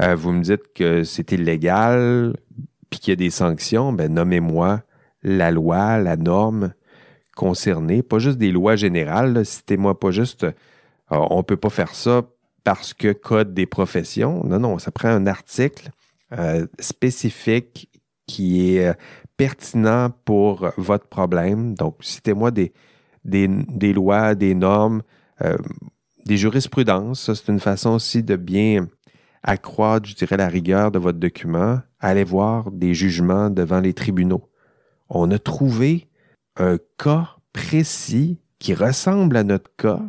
Euh, 0.00 0.14
vous 0.14 0.32
me 0.32 0.42
dites 0.42 0.72
que 0.74 1.02
c'est 1.04 1.32
illégal, 1.32 2.36
puis 2.88 3.00
qu'il 3.00 3.12
y 3.12 3.14
a 3.14 3.16
des 3.16 3.30
sanctions, 3.30 3.92
ben, 3.92 4.12
nommez-moi 4.12 4.82
la 5.22 5.50
loi, 5.50 5.98
la 5.98 6.16
norme 6.16 6.72
concernée, 7.40 8.02
pas 8.02 8.18
juste 8.18 8.36
des 8.36 8.52
lois 8.52 8.76
générales. 8.76 9.46
Citez-moi 9.46 9.98
pas 9.98 10.10
juste, 10.10 10.44
euh, 10.44 10.52
on 11.08 11.38
ne 11.38 11.42
peut 11.42 11.56
pas 11.56 11.70
faire 11.70 11.94
ça 11.94 12.22
parce 12.64 12.92
que 12.92 13.12
code 13.12 13.54
des 13.54 13.64
professions. 13.64 14.44
Non, 14.44 14.58
non, 14.58 14.78
ça 14.78 14.90
prend 14.90 15.08
un 15.08 15.26
article 15.26 15.90
spécifique 16.78 17.90
qui 18.28 18.76
est 18.76 18.94
pertinent 19.40 20.10
pour 20.26 20.70
votre 20.76 21.06
problème. 21.06 21.74
Donc, 21.74 21.96
citez-moi 22.00 22.50
des, 22.50 22.72
lois, 23.94 24.34
des 24.34 24.54
normes, 24.54 25.02
euh, 25.40 25.56
des 26.26 26.36
jurisprudences. 26.36 27.32
c'est 27.32 27.50
une 27.50 27.58
façon 27.58 27.92
aussi 27.92 28.22
de 28.22 28.36
bien 28.36 28.86
accroître, 29.42 30.06
je 30.06 30.14
dirais, 30.14 30.36
la 30.36 30.48
rigueur 30.48 30.90
de 30.90 30.98
votre 30.98 31.18
document. 31.18 31.80
Allez 32.00 32.22
voir 32.22 32.70
des 32.70 32.92
jugements 32.92 33.48
devant 33.48 33.80
les 33.80 33.94
tribunaux. 33.94 34.46
On 35.08 35.30
a 35.30 35.38
trouvé 35.38 36.09
un 36.56 36.78
cas 36.98 37.36
précis 37.52 38.40
qui 38.58 38.74
ressemble 38.74 39.36
à 39.36 39.44
notre 39.44 39.74
cas, 39.76 40.02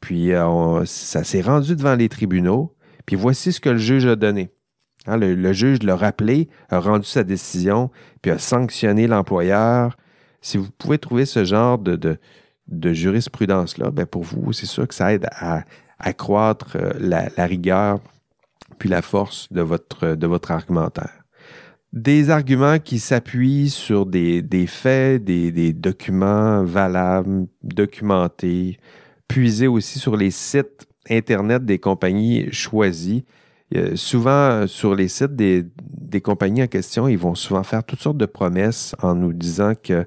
puis 0.00 0.32
euh, 0.32 0.84
ça 0.84 1.24
s'est 1.24 1.42
rendu 1.42 1.76
devant 1.76 1.94
les 1.94 2.08
tribunaux, 2.08 2.74
puis 3.06 3.16
voici 3.16 3.52
ce 3.52 3.60
que 3.60 3.70
le 3.70 3.78
juge 3.78 4.06
a 4.06 4.16
donné. 4.16 4.50
Hein, 5.06 5.16
le, 5.16 5.52
juge 5.52 5.82
l'a 5.82 5.96
rappelé, 5.96 6.48
a 6.70 6.78
rendu 6.78 7.06
sa 7.06 7.24
décision, 7.24 7.90
puis 8.20 8.30
a 8.30 8.38
sanctionné 8.38 9.06
l'employeur, 9.06 9.96
si 10.40 10.58
vous 10.58 10.70
pouvez 10.70 10.98
trouver 10.98 11.26
ce 11.26 11.44
genre 11.44 11.78
de, 11.78 12.18
jurisprudence-là, 12.68 13.90
ben 13.90 14.06
pour 14.06 14.22
vous, 14.22 14.52
c'est 14.52 14.66
sûr 14.66 14.86
que 14.86 14.94
ça 14.94 15.12
aide 15.12 15.26
à 15.32 15.64
accroître 15.98 16.76
euh, 16.76 16.92
la, 16.98 17.46
rigueur 17.46 18.00
puis 18.78 18.88
la 18.88 19.02
force 19.02 19.52
de 19.52 19.60
votre, 19.60 20.14
de 20.14 20.26
votre 20.26 20.50
argumentaire. 20.50 21.21
Des 21.92 22.30
arguments 22.30 22.78
qui 22.78 22.98
s'appuient 22.98 23.68
sur 23.68 24.06
des, 24.06 24.66
faits, 24.66 25.22
des, 25.24 25.72
documents 25.72 26.64
valables, 26.64 27.46
documentés, 27.62 28.78
puisés 29.28 29.68
aussi 29.68 29.98
sur 29.98 30.16
les 30.16 30.30
sites 30.30 30.86
Internet 31.10 31.64
des 31.64 31.78
compagnies 31.78 32.50
choisies. 32.52 33.24
souvent, 33.96 34.66
sur 34.66 34.94
les 34.94 35.08
sites 35.08 35.36
des, 35.36 35.66
des, 35.82 36.20
compagnies 36.20 36.62
en 36.62 36.66
question, 36.66 37.08
ils 37.08 37.18
vont 37.18 37.34
souvent 37.34 37.62
faire 37.62 37.84
toutes 37.84 38.00
sortes 38.00 38.18
de 38.18 38.26
promesses 38.26 38.94
en 39.02 39.14
nous 39.14 39.32
disant 39.32 39.74
que 39.74 40.06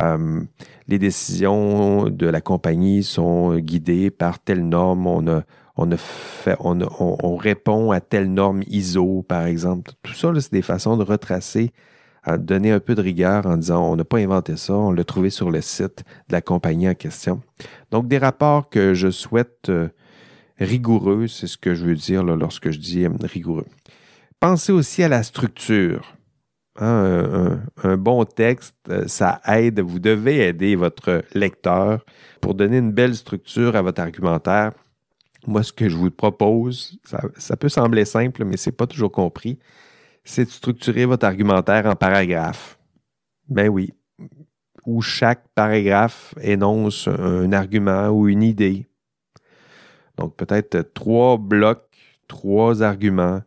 euh, 0.00 0.40
les 0.86 0.98
décisions 0.98 2.08
de 2.08 2.26
la 2.26 2.40
compagnie 2.40 3.02
sont 3.02 3.56
guidées 3.56 4.10
par 4.10 4.38
telle 4.38 4.66
norme. 4.66 5.06
On, 5.06 5.26
a, 5.28 5.42
on, 5.78 7.36
répond 7.36 7.92
à 7.92 8.00
telle 8.00 8.32
norme 8.32 8.62
ISO, 8.66 9.22
par 9.22 9.46
exemple. 9.46 9.92
Tout 10.02 10.14
ça, 10.14 10.32
c'est 10.40 10.52
des 10.52 10.62
façons 10.62 10.96
de 10.96 11.04
retracer, 11.04 11.72
à 12.24 12.36
donner 12.36 12.72
un 12.72 12.80
peu 12.80 12.94
de 12.94 13.00
rigueur 13.00 13.46
en 13.46 13.56
disant 13.56 13.90
on 13.90 13.96
n'a 13.96 14.04
pas 14.04 14.18
inventé 14.18 14.56
ça, 14.56 14.74
on 14.74 14.90
l'a 14.90 15.04
trouvé 15.04 15.30
sur 15.30 15.50
le 15.50 15.60
site 15.60 16.04
de 16.28 16.32
la 16.32 16.40
compagnie 16.40 16.88
en 16.88 16.94
question. 16.94 17.40
Donc, 17.90 18.08
des 18.08 18.18
rapports 18.18 18.68
que 18.68 18.92
je 18.94 19.10
souhaite 19.10 19.68
euh, 19.68 19.88
rigoureux, 20.58 21.28
c'est 21.28 21.46
ce 21.46 21.56
que 21.56 21.74
je 21.74 21.84
veux 21.84 21.94
dire 21.94 22.24
lorsque 22.24 22.70
je 22.70 22.78
dis 22.78 23.06
rigoureux. 23.06 23.66
Pensez 24.40 24.72
aussi 24.72 25.02
à 25.02 25.08
la 25.08 25.22
structure. 25.22 26.14
Hein, 26.80 27.60
un, 27.82 27.96
bon 27.96 28.24
texte, 28.24 28.76
ça 29.08 29.40
aide, 29.46 29.80
vous 29.80 29.98
devez 29.98 30.46
aider 30.46 30.76
votre 30.76 31.24
lecteur 31.34 32.04
pour 32.40 32.54
donner 32.54 32.78
une 32.78 32.92
belle 32.92 33.16
structure 33.16 33.74
à 33.74 33.82
votre 33.82 34.00
argumentaire. 34.00 34.72
Moi, 35.46 35.62
ce 35.62 35.72
que 35.72 35.88
je 35.88 35.96
vous 35.96 36.10
propose, 36.10 36.98
ça, 37.36 37.56
peut 37.56 37.68
sembler 37.68 38.04
simple, 38.04 38.44
mais 38.44 38.56
ce 38.56 38.70
n'est 38.70 38.76
pas 38.76 38.86
toujours 38.86 39.12
compris, 39.12 39.58
c'est 40.24 40.44
de 40.44 40.50
structurer 40.50 41.04
votre 41.04 41.26
argumentaire 41.26 41.86
en 41.86 41.94
paragraphes. 41.94 42.78
Ben 43.48 43.68
oui, 43.68 43.94
où 44.84 45.00
chaque 45.00 45.46
paragraphe 45.54 46.34
énonce 46.40 47.08
un 47.08 47.52
argument 47.52 48.08
ou 48.08 48.28
une 48.28 48.42
idée. 48.42 48.86
Donc 50.16 50.36
peut-être 50.36 50.92
trois 50.92 51.38
blocs, 51.38 51.88
trois 52.26 52.82
arguments, 52.82 53.40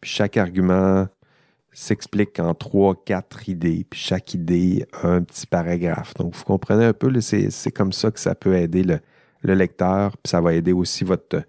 puis 0.00 0.10
chaque 0.10 0.36
argument 0.36 1.08
s'explique 1.72 2.40
en 2.40 2.54
trois, 2.54 2.94
quatre 3.04 3.48
idées, 3.48 3.86
puis 3.88 4.00
chaque 4.00 4.34
idée 4.34 4.86
un 5.02 5.22
petit 5.22 5.46
paragraphe. 5.46 6.14
Donc 6.14 6.34
vous 6.34 6.44
comprenez 6.44 6.84
un 6.84 6.92
peu, 6.92 7.12
c'est 7.20 7.72
comme 7.72 7.92
ça 7.92 8.10
que 8.10 8.20
ça 8.20 8.34
peut 8.34 8.54
aider 8.54 8.82
le, 8.82 9.00
le 9.42 9.54
lecteur, 9.54 10.16
puis 10.18 10.30
ça 10.30 10.40
va 10.40 10.54
aider 10.54 10.72
aussi 10.72 11.04
votre 11.04 11.42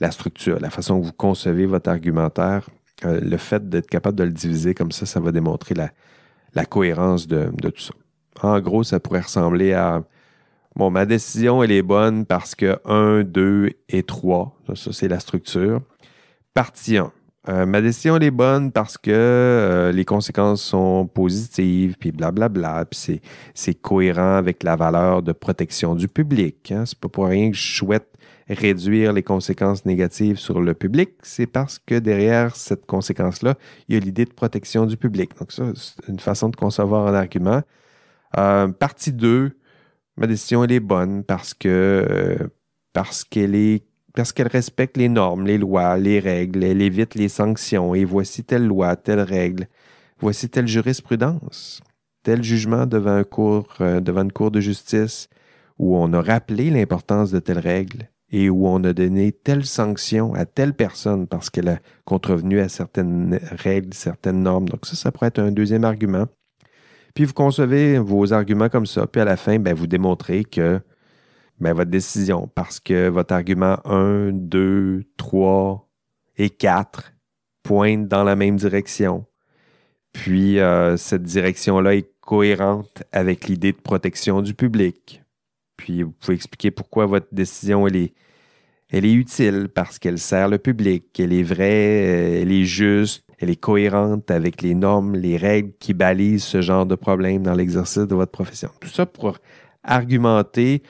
la 0.00 0.10
structure, 0.10 0.58
la 0.60 0.70
façon 0.70 1.00
que 1.00 1.06
vous 1.06 1.12
concevez 1.12 1.66
votre 1.66 1.88
argumentaire. 1.88 2.68
Euh, 3.04 3.20
le 3.20 3.36
fait 3.36 3.68
d'être 3.68 3.88
capable 3.88 4.18
de 4.18 4.24
le 4.24 4.32
diviser 4.32 4.74
comme 4.74 4.92
ça, 4.92 5.06
ça 5.06 5.20
va 5.20 5.30
démontrer 5.32 5.74
la, 5.74 5.90
la 6.54 6.64
cohérence 6.64 7.26
de, 7.26 7.50
de, 7.52 7.70
tout 7.70 7.80
ça. 7.80 7.94
En 8.42 8.60
gros, 8.60 8.82
ça 8.82 9.00
pourrait 9.00 9.20
ressembler 9.20 9.72
à 9.72 10.02
Bon, 10.76 10.90
ma 10.90 11.06
décision, 11.06 11.62
elle 11.62 11.70
est 11.70 11.82
bonne 11.82 12.26
parce 12.26 12.56
que 12.56 12.80
1, 12.84 13.22
2 13.22 13.70
et 13.90 14.02
3, 14.02 14.58
ça 14.74 14.92
c'est 14.92 15.06
la 15.06 15.20
structure. 15.20 15.80
Partie 16.52 16.96
1. 16.96 17.12
Euh, 17.48 17.66
ma 17.66 17.82
décision, 17.82 18.16
est 18.16 18.30
bonne 18.30 18.72
parce 18.72 18.96
que 18.96 19.10
euh, 19.10 19.92
les 19.92 20.06
conséquences 20.06 20.62
sont 20.62 21.06
positives, 21.06 21.96
puis 21.98 22.10
blablabla, 22.10 22.86
puis 22.86 23.20
c'est 23.52 23.74
cohérent 23.74 24.36
avec 24.36 24.62
la 24.62 24.76
valeur 24.76 25.22
de 25.22 25.32
protection 25.32 25.94
du 25.94 26.08
public. 26.08 26.72
Hein. 26.72 26.84
C'est 26.86 26.98
pas 26.98 27.08
pour 27.08 27.26
rien 27.26 27.50
que 27.50 27.56
je 27.56 27.76
souhaite 27.76 28.08
réduire 28.48 29.12
les 29.12 29.22
conséquences 29.22 29.84
négatives 29.84 30.38
sur 30.38 30.60
le 30.60 30.74
public, 30.74 31.10
c'est 31.22 31.46
parce 31.46 31.78
que 31.78 31.98
derrière 31.98 32.56
cette 32.56 32.86
conséquence-là, 32.86 33.56
il 33.88 33.94
y 33.94 33.98
a 33.98 34.00
l'idée 34.00 34.24
de 34.24 34.32
protection 34.32 34.86
du 34.86 34.96
public. 34.96 35.36
Donc 35.38 35.52
ça, 35.52 35.64
c'est 35.74 36.08
une 36.08 36.20
façon 36.20 36.48
de 36.48 36.56
concevoir 36.56 37.06
un 37.06 37.14
argument. 37.14 37.62
Euh, 38.38 38.68
partie 38.68 39.12
2, 39.12 39.52
ma 40.16 40.26
décision, 40.26 40.64
est 40.64 40.80
bonne 40.80 41.24
parce 41.24 41.52
que 41.54 42.38
parce 42.92 43.24
qu'elle 43.24 43.54
est 43.54 43.84
parce 44.14 44.32
qu'elle 44.32 44.48
respecte 44.48 44.96
les 44.96 45.08
normes, 45.08 45.46
les 45.46 45.58
lois, 45.58 45.96
les 45.98 46.20
règles, 46.20 46.64
elle 46.64 46.80
évite 46.80 47.14
les 47.14 47.28
sanctions, 47.28 47.94
et 47.94 48.04
voici 48.04 48.44
telle 48.44 48.66
loi, 48.66 48.96
telle 48.96 49.20
règle, 49.20 49.66
voici 50.20 50.48
telle 50.48 50.68
jurisprudence, 50.68 51.82
tel 52.22 52.42
jugement 52.42 52.86
devant, 52.86 53.16
un 53.16 53.24
cours, 53.24 53.74
euh, 53.80 54.00
devant 54.00 54.22
une 54.22 54.32
cour 54.32 54.50
de 54.50 54.60
justice, 54.60 55.28
où 55.78 55.96
on 55.96 56.12
a 56.12 56.22
rappelé 56.22 56.70
l'importance 56.70 57.32
de 57.32 57.40
telle 57.40 57.58
règle 57.58 58.08
et 58.30 58.48
où 58.48 58.66
on 58.66 58.82
a 58.84 58.92
donné 58.92 59.32
telle 59.32 59.64
sanction 59.64 60.34
à 60.34 60.44
telle 60.46 60.74
personne 60.74 61.26
parce 61.26 61.50
qu'elle 61.50 61.68
a 61.68 61.78
contrevenu 62.04 62.60
à 62.60 62.68
certaines 62.68 63.38
règles, 63.50 63.92
certaines 63.94 64.42
normes. 64.42 64.68
Donc 64.68 64.86
ça, 64.86 64.94
ça 64.94 65.12
pourrait 65.12 65.28
être 65.28 65.40
un 65.40 65.50
deuxième 65.50 65.84
argument. 65.84 66.26
Puis 67.14 67.24
vous 67.24 67.32
concevez 67.32 67.98
vos 67.98 68.32
arguments 68.32 68.68
comme 68.68 68.86
ça, 68.86 69.06
puis 69.06 69.20
à 69.20 69.24
la 69.24 69.36
fin, 69.36 69.58
ben, 69.58 69.74
vous 69.74 69.86
démontrez 69.86 70.44
que 70.44 70.80
ben, 71.60 71.72
votre 71.72 71.90
décision 71.90 72.48
parce 72.54 72.80
que 72.80 73.08
votre 73.08 73.34
argument 73.34 73.78
1, 73.84 74.32
2, 74.32 75.04
3 75.16 75.88
et 76.36 76.50
4 76.50 77.12
pointent 77.62 78.08
dans 78.08 78.24
la 78.24 78.36
même 78.36 78.56
direction. 78.56 79.26
Puis 80.12 80.58
euh, 80.58 80.96
cette 80.96 81.22
direction-là 81.22 81.96
est 81.96 82.10
cohérente 82.20 83.02
avec 83.12 83.48
l'idée 83.48 83.72
de 83.72 83.80
protection 83.80 84.42
du 84.42 84.54
public. 84.54 85.22
Puis 85.76 86.02
vous 86.02 86.12
pouvez 86.12 86.34
expliquer 86.34 86.70
pourquoi 86.70 87.06
votre 87.06 87.26
décision 87.32 87.86
elle 87.86 87.96
est, 87.96 88.14
elle 88.90 89.04
est 89.04 89.12
utile 89.12 89.68
parce 89.74 89.98
qu'elle 89.98 90.18
sert 90.18 90.48
le 90.48 90.58
public, 90.58 91.18
elle 91.18 91.32
est 91.32 91.42
vraie, 91.42 92.40
elle 92.40 92.52
est 92.52 92.64
juste, 92.64 93.24
elle 93.38 93.50
est 93.50 93.56
cohérente 93.56 94.30
avec 94.30 94.62
les 94.62 94.74
normes, 94.74 95.16
les 95.16 95.36
règles 95.36 95.72
qui 95.80 95.94
balisent 95.94 96.44
ce 96.44 96.62
genre 96.62 96.86
de 96.86 96.94
problème 96.94 97.42
dans 97.42 97.54
l'exercice 97.54 98.06
de 98.06 98.14
votre 98.14 98.32
profession. 98.32 98.70
Tout 98.80 98.88
ça 98.88 99.06
pour 99.06 99.38
argumenter 99.82 100.82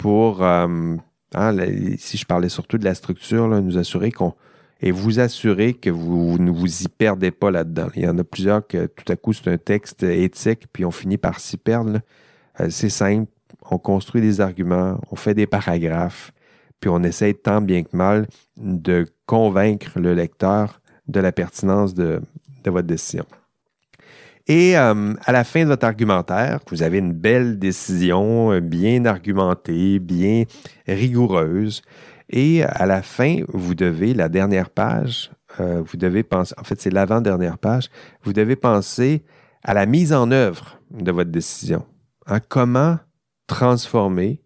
pour, 0.00 0.42
euh, 0.42 0.96
hein, 1.34 1.56
si 1.98 2.16
je 2.16 2.24
parlais 2.24 2.48
surtout 2.48 2.78
de 2.78 2.84
la 2.86 2.94
structure, 2.94 3.46
nous 3.48 3.76
assurer 3.76 4.10
qu'on 4.10 4.34
et 4.80 4.92
vous 4.92 5.20
assurer 5.20 5.74
que 5.74 5.90
vous 5.90 6.38
ne 6.38 6.50
vous 6.50 6.84
y 6.84 6.88
perdez 6.88 7.30
pas 7.30 7.50
là-dedans. 7.50 7.88
Il 7.94 8.04
y 8.04 8.08
en 8.08 8.16
a 8.16 8.24
plusieurs 8.24 8.66
que 8.66 8.86
tout 8.86 9.12
à 9.12 9.16
coup 9.16 9.34
c'est 9.34 9.48
un 9.48 9.58
texte 9.58 10.02
éthique 10.02 10.68
puis 10.72 10.86
on 10.86 10.90
finit 10.90 11.18
par 11.18 11.38
s'y 11.38 11.58
perdre. 11.58 12.00
Euh, 12.60 12.70
c'est 12.70 12.88
simple, 12.88 13.30
on 13.70 13.76
construit 13.76 14.22
des 14.22 14.40
arguments, 14.40 14.98
on 15.10 15.16
fait 15.16 15.34
des 15.34 15.46
paragraphes, 15.46 16.32
puis 16.80 16.88
on 16.88 17.02
essaie 17.02 17.34
tant 17.34 17.60
bien 17.60 17.82
que 17.82 17.94
mal 17.94 18.26
de 18.56 19.04
convaincre 19.26 20.00
le 20.00 20.14
lecteur 20.14 20.80
de 21.08 21.20
la 21.20 21.30
pertinence 21.30 21.92
de 21.92 22.22
votre 22.64 22.86
décision. 22.86 23.26
Et 24.46 24.76
euh, 24.76 25.14
à 25.24 25.32
la 25.32 25.44
fin 25.44 25.62
de 25.62 25.68
votre 25.68 25.86
argumentaire, 25.86 26.60
vous 26.70 26.82
avez 26.82 26.98
une 26.98 27.12
belle 27.12 27.58
décision, 27.58 28.52
euh, 28.52 28.60
bien 28.60 29.04
argumentée, 29.04 29.98
bien 29.98 30.44
rigoureuse. 30.86 31.82
Et 32.30 32.62
à 32.62 32.86
la 32.86 33.02
fin, 33.02 33.42
vous 33.48 33.74
devez, 33.74 34.14
la 34.14 34.28
dernière 34.28 34.70
page, 34.70 35.30
euh, 35.58 35.82
vous 35.84 35.96
devez 35.96 36.22
penser, 36.22 36.54
en 36.58 36.64
fait, 36.64 36.80
c'est 36.80 36.90
l'avant-dernière 36.90 37.58
page, 37.58 37.90
vous 38.22 38.32
devez 38.32 38.56
penser 38.56 39.24
à 39.62 39.74
la 39.74 39.84
mise 39.86 40.12
en 40.12 40.30
œuvre 40.30 40.78
de 40.90 41.10
votre 41.10 41.30
décision. 41.30 41.84
Hein, 42.26 42.40
comment 42.48 42.98
transformer 43.46 44.42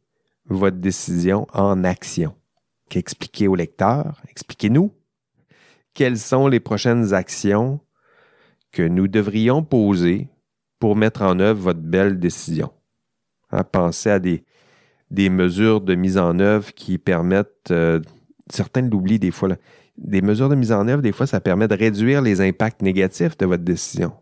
votre 0.47 0.79
décision 0.79 1.47
en 1.53 1.85
action? 1.85 2.35
Qu'expliquer 2.89 3.49
au 3.49 3.55
lecteur? 3.55 4.21
Expliquez-nous 4.31 4.93
quelles 5.95 6.19
sont 6.19 6.49
les 6.49 6.61
prochaines 6.61 7.15
actions 7.15 7.81
que 8.75 8.83
nous 8.83 9.07
devrions 9.07 9.63
poser 9.63 10.29
pour 10.81 10.97
mettre 10.97 11.23
en 11.23 11.39
œuvre 11.39 11.61
votre 11.61 11.81
belle 11.81 12.19
décision. 12.19 12.71
Hein, 13.53 13.63
pensez 13.63 14.11
à 14.11 14.19
des, 14.19 14.43
mesures 15.31 15.81
de 15.81 15.95
mise 15.95 16.19
en 16.19 16.41
œuvre 16.41 16.75
qui 16.75 16.99
permettent, 16.99 17.71
euh, 17.71 18.01
certains 18.51 18.83
l'oublient 18.83 19.21
des 19.21 19.31
fois, 19.31 19.51
des 19.97 20.23
mesures 20.23 20.49
de 20.49 20.57
mise 20.57 20.73
en 20.73 20.89
œuvre, 20.89 21.03
des 21.03 21.13
fois, 21.13 21.29
ça 21.29 21.41
permet 21.41 21.69
de 21.69 21.77
réduire 21.77 22.21
les 22.21 22.41
impacts 22.41 22.83
négatifs 22.83 23.39
de 23.39 23.47
votre 23.47 23.63
décision. 23.63 24.13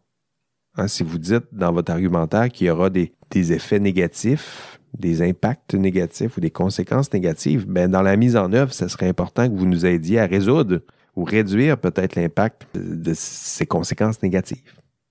Hein, 0.77 0.87
si 0.87 1.03
vous 1.03 1.19
dites 1.19 1.47
dans 1.53 1.73
votre 1.73 1.91
argumentaire 1.91 2.51
qu'il 2.51 2.67
y 2.67 2.71
aura 2.71 2.91
des, 2.91 3.15
des, 3.31 3.53
effets 3.55 3.81
négatifs, 3.81 4.81
des 4.99 5.23
impacts 5.23 5.75
négatifs 5.75 6.37
ou 6.37 6.41
des 6.41 6.51
conséquences 6.51 7.11
négatives, 7.11 7.67
ben 7.67 7.91
dans 7.91 8.03
la 8.03 8.17
mise 8.17 8.37
en 8.37 8.53
œuvre, 8.53 8.75
ce 8.75 8.87
serait 8.89 9.09
important 9.09 9.49
que 9.49 9.55
vous 9.55 9.67
nous 9.67 9.87
aidiez 9.87 10.21
à 10.21 10.27
résoudre 10.27 10.81
ou 11.15 11.25
réduire 11.25 11.79
peut-être 11.79 12.17
l'impact 12.17 12.67
de 12.75 13.13
ces 13.15 13.67
conséquences 13.67 14.23
négatives. 14.23 14.63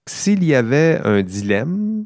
S'il 0.07 0.43
y 0.43 0.55
avait 0.55 0.99
un 1.03 1.21
dilemme, 1.21 2.05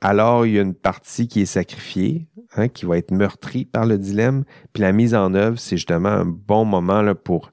alors 0.00 0.46
il 0.46 0.54
y 0.54 0.58
a 0.58 0.62
une 0.62 0.74
partie 0.74 1.28
qui 1.28 1.42
est 1.42 1.46
sacrifiée, 1.46 2.26
hein, 2.56 2.68
qui 2.68 2.86
va 2.86 2.98
être 2.98 3.10
meurtrie 3.10 3.64
par 3.64 3.84
le 3.84 3.98
dilemme, 3.98 4.44
puis 4.72 4.82
la 4.82 4.92
mise 4.92 5.14
en 5.14 5.34
œuvre, 5.34 5.58
c'est 5.58 5.76
justement 5.76 6.08
un 6.08 6.24
bon 6.24 6.64
moment 6.64 7.02
là, 7.02 7.14
pour 7.14 7.52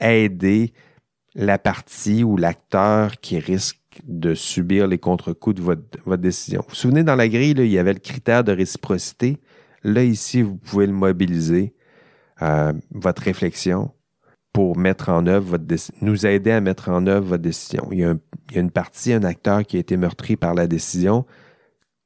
aider 0.00 0.72
la 1.34 1.58
partie 1.58 2.24
ou 2.24 2.36
l'acteur 2.36 3.18
qui 3.20 3.38
risque 3.38 3.78
de 4.04 4.34
subir 4.34 4.86
les 4.86 4.98
contre-coups 4.98 5.56
de 5.56 5.62
votre, 5.62 6.16
décision. 6.16 6.60
Vous 6.62 6.70
vous 6.70 6.74
souvenez, 6.74 7.04
dans 7.04 7.14
la 7.14 7.28
grille, 7.28 7.54
il 7.56 7.66
y 7.66 7.78
avait 7.78 7.92
le 7.92 7.98
critère 7.98 8.44
de 8.44 8.52
réciprocité. 8.52 9.38
Là, 9.84 10.02
ici, 10.02 10.42
vous 10.42 10.56
pouvez 10.56 10.86
le 10.86 10.92
mobiliser, 10.92 11.74
euh, 12.40 12.72
votre 12.90 13.22
réflexion, 13.22 13.92
pour 14.52 14.76
mettre 14.76 15.08
en 15.08 15.26
œuvre 15.26 15.56
votre 15.58 15.64
nous 16.02 16.26
aider 16.26 16.50
à 16.50 16.60
mettre 16.60 16.90
en 16.90 17.06
œuvre 17.06 17.26
votre 17.26 17.42
décision. 17.42 17.88
Il 17.90 17.98
y, 17.98 18.04
a 18.04 18.14
une 18.54 18.70
partie, 18.70 19.12
un 19.12 19.24
acteur 19.24 19.64
qui 19.64 19.76
a 19.76 19.80
été 19.80 19.96
meurtri 19.96 20.36
par 20.36 20.54
la 20.54 20.66
décision. 20.66 21.24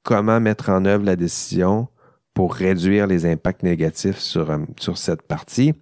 Comment 0.05 0.38
mettre 0.41 0.71
en 0.71 0.85
œuvre 0.85 1.05
la 1.05 1.17
décision 1.17 1.88
pour 2.35 2.55
réduire 2.55 3.07
les 3.07 3.26
impacts 3.26 3.65
négatifs 3.65 4.19
sur, 4.19 4.50
euh, 4.50 4.59
sur 4.79 4.97
cette 4.97 5.23
partie? 5.23 5.75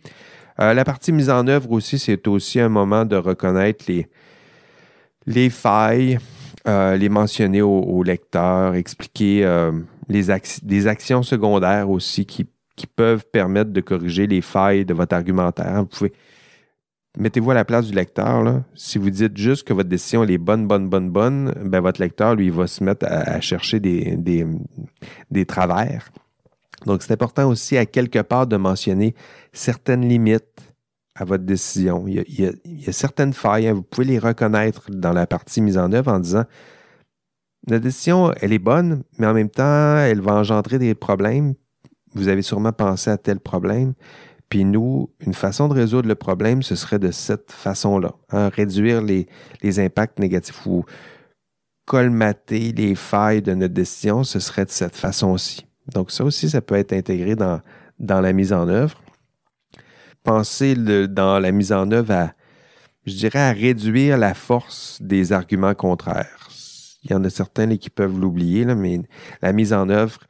Euh, 0.61 0.73
la 0.73 0.85
partie 0.85 1.13
mise 1.13 1.29
en 1.29 1.47
œuvre 1.49 1.71
aussi, 1.73 1.99
c'est 1.99 2.27
aussi 2.29 2.61
un 2.61 2.71
moment 2.71 3.05
de 3.05 3.17
reconnaître 3.17 3.85
les, 3.89 4.09
les 5.27 5.51
failles, 5.51 6.19
euh, 6.67 6.97
les 6.97 7.11
mentionner 7.11 7.61
au, 7.61 8.03
lecteur, 8.03 8.75
expliquer 8.75 9.47
les 10.09 10.27
des 10.63 10.87
actions 10.87 11.23
secondaires 11.23 11.91
aussi 11.91 12.25
qui, 12.25 12.47
qui 12.77 12.87
peuvent 12.87 13.25
permettre 13.31 13.73
de 13.73 13.81
corriger 13.81 14.27
les 14.27 14.41
failles 14.41 14.87
de 14.87 14.95
votre 14.95 15.15
argumentaire. 15.15 15.81
Vous 15.81 15.87
pouvez 15.87 16.13
mettez-vous 17.17 17.51
à 17.51 17.55
la 17.55 17.65
place 17.65 17.87
du 17.87 17.95
lecteur. 17.95 18.63
Si 18.75 18.99
vous 18.99 19.11
dites 19.11 19.37
juste 19.37 19.67
que 19.67 19.73
votre 19.73 19.89
décision 19.89 20.25
est 20.25 20.39
bonne, 20.39 20.67
bonne, 20.67 20.89
bonne, 20.89 21.11
bonne, 21.11 21.53
ben 21.65 21.81
votre 21.81 22.01
lecteur, 22.01 22.35
lui, 22.35 22.51
va 22.51 22.67
se 22.67 22.83
mettre 22.83 23.07
à, 23.09 23.41
chercher 23.41 23.81
des, 23.81 24.17
des, 25.31 25.47
travers. 25.47 26.11
Donc, 26.87 27.03
c'est 27.03 27.13
important 27.13 27.49
aussi 27.49 27.77
à 27.77 27.87
quelque 27.87 28.21
part 28.21 28.47
de 28.47 28.57
mentionner 28.57 29.15
certaines 29.53 30.07
limites 30.09 30.61
à 31.15 31.25
votre 31.25 31.45
décision. 31.45 32.07
Il 32.07 32.25
y 32.29 32.89
a, 32.89 32.93
certaines 32.93 33.33
failles, 33.33 33.69
hein. 33.69 33.75
vous 33.75 33.83
pouvez 33.83 34.07
les 34.07 34.19
reconnaître 34.19 34.91
dans 34.91 35.13
la 35.13 35.27
partie 35.27 35.61
mise 35.61 35.79
en 35.79 35.93
œuvre 35.93 36.13
en 36.13 36.19
disant 36.19 36.45
la 37.67 37.79
décision, 37.79 38.31
elle 38.43 38.53
est 38.53 38.59
bonne, 38.59 39.05
mais 39.19 39.27
en 39.27 39.33
même 39.33 39.49
temps, 39.49 39.97
elle 39.97 40.21
va 40.21 40.35
engendrer 40.35 40.79
des 40.79 40.95
problèmes. 40.95 41.55
Vous 42.15 42.29
avez 42.29 42.43
sûrement 42.43 42.73
pensé 42.73 43.11
à 43.11 43.17
tel 43.17 43.41
problème. 43.41 43.95
Puis 44.55 44.65
nous, 44.65 45.11
une 45.19 45.35
façon 45.35 45.67
de 45.67 45.75
résoudre 45.75 46.07
le 46.07 46.15
problème, 46.15 46.63
ce 46.63 46.77
serait 46.77 47.01
de 47.01 47.11
cette 47.11 47.51
façon-là. 47.51 48.13
Hein. 48.31 48.51
réduire 48.51 49.03
les, 49.03 49.27
impacts 49.81 50.21
négatifs 50.21 50.65
ou 50.65 50.85
colmater 51.87 52.71
les 52.71 52.95
failles 52.95 53.43
de 53.43 53.53
notre 53.53 53.75
décision, 53.75 54.23
ce 54.23 54.39
serait 54.39 54.65
de 54.65 54.71
cette 54.71 54.95
façon-ci. 54.95 55.67
Donc 55.93 56.13
ça 56.13 56.23
aussi, 56.23 56.49
ça 56.49 56.61
peut 56.61 56.77
être 56.77 56.93
intégré 56.93 57.35
dans, 57.35 57.61
dans 57.99 58.21
la 58.21 58.33
mise 58.33 58.53
en 58.53 58.69
œuvre. 58.69 59.03
Pensez 60.23 60.77
dans 60.77 61.41
la 61.41 61.51
mise 61.51 61.73
en 61.73 61.91
œuvre 61.91 62.13
à, 62.13 62.33
je 63.07 63.15
dirais, 63.17 63.41
à 63.41 63.51
réduire 63.51 64.19
la 64.19 64.35
force 64.35 65.03
des 65.03 65.33
arguments 65.33 65.75
contraires. 65.75 66.49
Il 67.03 67.11
y 67.11 67.15
en 67.15 67.25
a 67.25 67.29
certains 67.29 67.77
qui 67.77 67.91
peuvent 67.91 68.21
l'oublier, 68.21 68.65
mais 68.67 69.01
la 69.43 69.53
mise 69.53 69.73
en 69.73 69.89
œuvre, 69.89 70.21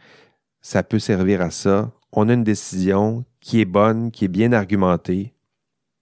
ça 0.62 0.83
peut 0.83 0.99
servir 0.99 1.43
à 1.43 1.50
ça. 1.50 1.93
On 2.11 2.31
a 2.31 2.33
une 2.33 2.43
décision 2.43 3.26
qui 3.45 3.61
est 3.61 3.67
bonne, 3.67 4.11
qui 4.11 4.25
est 4.25 4.29
bien 4.29 4.55
argumentée. 4.55 5.35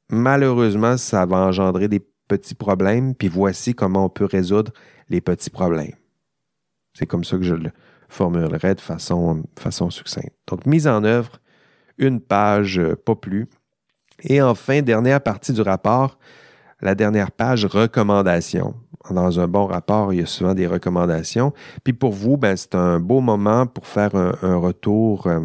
Malheureusement, 0.09 0.97
ça 0.97 1.27
va 1.27 1.39
engendrer 1.39 1.89
des 1.89 2.01
petits 2.29 2.55
problèmes, 2.55 3.17
puis 3.17 3.27
voici 3.27 3.75
comment 3.75 4.05
on 4.05 4.09
peut 4.09 4.27
résoudre 4.27 4.71
les 5.09 5.21
petits 5.21 5.51
problèmes. 5.51 5.97
C'est 6.95 7.07
comme 7.07 7.25
ça 7.25 7.37
que 7.39 7.43
je 7.43 7.57
le 7.57 7.73
formulerai 8.09 8.77
de 8.77 8.81
façon, 8.81 9.43
façon 9.59 9.91
succincte. 9.91 10.37
Donc, 10.47 10.67
mise 10.67 10.87
en 10.87 11.03
œuvre, 11.03 11.41
une 11.99 12.21
page, 12.21 12.79
euh, 12.79 12.95
pas 12.95 13.17
plus. 13.17 13.49
Et 14.23 14.41
enfin, 14.41 14.81
dernière 14.83 15.21
partie 15.21 15.53
du 15.53 15.63
rapport, 15.63 16.21
la 16.81 16.95
dernière 16.95 17.33
page, 17.33 17.65
recommandation. 17.65 18.77
Dans 19.11 19.41
un 19.41 19.49
bon 19.49 19.67
rapport, 19.67 20.13
il 20.13 20.21
y 20.21 20.23
a 20.23 20.27
souvent 20.27 20.55
des 20.55 20.69
recommandations. 20.69 21.53
Puis 21.83 21.93
pour 21.93 22.13
vous, 22.13 22.37
ben, 22.37 22.57
c'est 22.57 22.77
un 22.77 23.01
beau 23.01 23.21
moment 23.21 23.67
pour 23.67 23.89
faire 23.89 24.15
un, 24.15 24.57
retour 24.57 25.27
euh, 25.27 25.41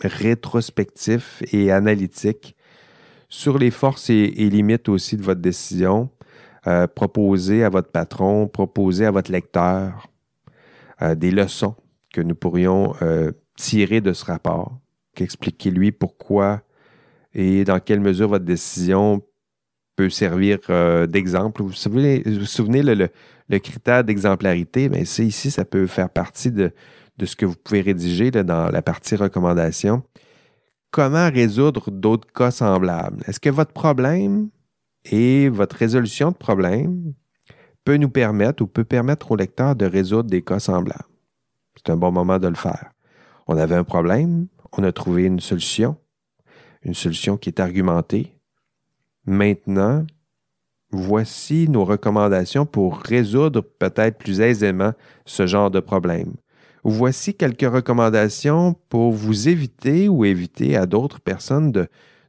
rétrospectif 0.00 1.42
et 1.52 1.70
analytique 1.70 2.56
sur 3.28 3.58
les 3.58 3.70
forces 3.70 4.10
et, 4.10 4.28
limites 4.28 4.88
aussi 4.88 5.16
de 5.16 5.22
votre 5.22 5.40
décision. 5.40 6.10
Euh, 6.66 6.86
proposer 6.86 7.62
à 7.62 7.68
votre 7.68 7.90
patron, 7.90 8.48
proposer 8.48 9.04
à 9.04 9.10
votre 9.10 9.30
lecteur 9.30 10.08
euh, 11.02 11.14
des 11.14 11.30
leçons 11.30 11.74
que 12.12 12.22
nous 12.22 12.34
pourrions 12.34 12.94
tirer 13.56 14.00
de 14.00 14.12
ce 14.12 14.24
rapport, 14.24 14.78
qu'expliquez-lui 15.14 15.92
pourquoi 15.92 16.62
et 17.34 17.64
dans 17.64 17.80
quelle 17.80 18.00
mesure 18.00 18.28
votre 18.28 18.44
décision 18.44 19.22
peut 19.96 20.10
servir 20.10 20.58
euh, 20.70 21.06
d'exemple. 21.06 21.62
Vous 21.62 21.68
vous 21.68 21.74
souvenez, 21.74 22.22
vous 22.24 22.72
le, 23.48 23.58
critère 23.58 24.04
d'exemplarité, 24.04 24.88
mais 24.88 25.04
c'est 25.04 25.26
ici, 25.26 25.50
ça 25.50 25.64
peut 25.64 25.86
faire 25.86 26.10
partie 26.10 26.50
de, 26.50 26.72
ce 27.22 27.36
que 27.36 27.46
vous 27.46 27.56
pouvez 27.56 27.80
rédiger 27.80 28.30
dans 28.30 28.70
la 28.70 28.82
partie 28.82 29.16
recommandation. 29.16 30.02
Comment 30.90 31.30
résoudre 31.30 31.90
d'autres 31.90 32.32
cas 32.32 32.50
semblables? 32.50 33.22
Est-ce 33.26 33.40
que 33.40 33.50
votre 33.50 33.72
problème 33.72 34.48
et 35.04 35.48
votre 35.48 35.76
résolution 35.76 36.30
de 36.30 36.36
problème 36.36 37.14
peut 37.84 37.96
nous 37.96 38.08
permettre 38.08 38.62
ou 38.62 38.66
peut 38.66 38.84
permettre 38.84 39.32
au 39.32 39.36
lecteur 39.36 39.76
de 39.76 39.86
résoudre 39.86 40.30
des 40.30 40.42
cas 40.42 40.60
semblables? 40.60 41.04
C'est 41.76 41.90
un 41.90 41.96
bon 41.96 42.12
moment 42.12 42.38
de 42.38 42.48
le 42.48 42.54
faire. 42.54 42.92
On 43.46 43.56
avait 43.58 43.74
un 43.74 43.84
problème, 43.84 44.46
on 44.72 44.82
a 44.84 44.92
trouvé 44.92 45.24
une 45.24 45.40
solution, 45.40 45.96
une 46.82 46.94
solution 46.94 47.36
qui 47.36 47.50
est 47.50 47.60
argumentée, 47.60 48.34
Maintenant, 49.26 50.04
voici 50.90 51.66
nos 51.68 51.84
recommandations 51.84 52.66
pour 52.66 52.98
résoudre 52.98 53.62
peut-être 53.62 54.18
plus 54.18 54.40
aisément 54.40 54.92
ce 55.24 55.46
genre 55.46 55.70
de 55.70 55.80
problème. 55.80 56.34
Voici 56.86 57.34
quelques 57.34 57.62
recommandations 57.62 58.76
pour 58.90 59.12
vous 59.12 59.48
éviter 59.48 60.06
ou 60.06 60.26
éviter 60.26 60.76
à 60.76 60.84
d'autres 60.84 61.18
personnes 61.18 61.72
de, 61.72 61.88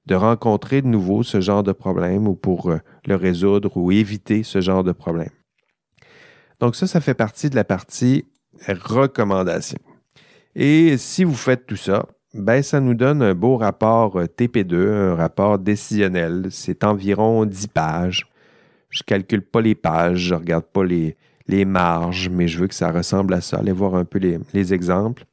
rencontrer 0.10 0.82
de 0.82 0.88
nouveau 0.88 1.24
ce 1.24 1.42
genre 1.42 1.62
de 1.62 1.74
problème 1.74 2.26
ou 2.26 2.36
pour 2.36 2.72
euh, 2.72 2.78
le 3.06 3.16
résoudre 3.16 3.76
ou 3.76 3.92
éviter 3.92 4.44
ce 4.44 4.62
genre 4.62 4.86
de 4.86 4.94
problème. 4.94 5.32
Donc 6.62 6.78
ça, 6.78 6.88
ça 6.88 7.02
fait 7.02 7.14
partie 7.14 7.50
de 7.50 7.56
la 7.56 7.66
partie 7.66 8.26
recommandation. 8.66 9.80
Et 10.56 10.98
si 10.98 11.26
vous 11.26 11.34
faites 11.34 11.66
tout 11.66 11.76
ça, 11.76 12.06
ben, 12.34 12.64
ça 12.64 12.80
nous 12.80 12.94
donne 12.94 13.22
un 13.22 13.34
beau 13.34 13.58
rapport 13.58 14.18
euh, 14.18 14.26
TP2, 14.26 14.76
un 14.76 15.16
rapport 15.16 15.60
décisionnel. 15.60 16.48
C'est 16.50 16.86
environ 16.86 17.46
10 17.46 17.68
pages. 17.68 18.28
Je 18.90 19.04
calcule 19.04 19.42
pas 19.42 19.60
les 19.60 19.76
pages, 19.76 20.20
je 20.20 20.36
regarde 20.36 20.66
pas 20.66 20.86
les, 20.86 21.18
marges, 21.66 22.30
mais 22.30 22.48
je 22.48 22.60
veux 22.60 22.68
que 22.68 22.76
ça 22.76 22.92
ressemble 22.92 23.34
à 23.34 23.42
ça. 23.42 23.58
Allez 23.58 23.72
voir 23.72 23.96
un 23.96 24.06
peu 24.06 24.20
les, 24.20 24.74
exemples. 24.74 25.26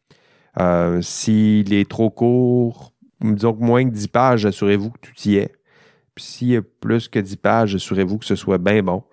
Euh, 0.61 1.01
s'il 1.01 1.73
est 1.73 1.89
trop 1.89 2.11
court, 2.11 2.93
disons 3.23 3.55
que 3.55 3.63
moins 3.63 3.85
que 3.85 3.95
10 3.95 4.09
pages, 4.09 4.47
assurez-vous 4.47 4.91
que 4.91 4.99
tout 5.01 5.29
y 5.29 5.37
est. 5.37 5.53
Puis 6.15 6.25
s'il 6.25 6.49
y 6.49 6.57
a 6.57 6.63
plus 6.63 7.09
que 7.09 7.19
10 7.19 7.37
pages, 7.37 7.75
assurez-vous 7.75 8.19
que 8.19 8.27
ce 8.27 8.37
soit 8.37 8.59
bien 8.59 8.83
bon. 8.83 9.05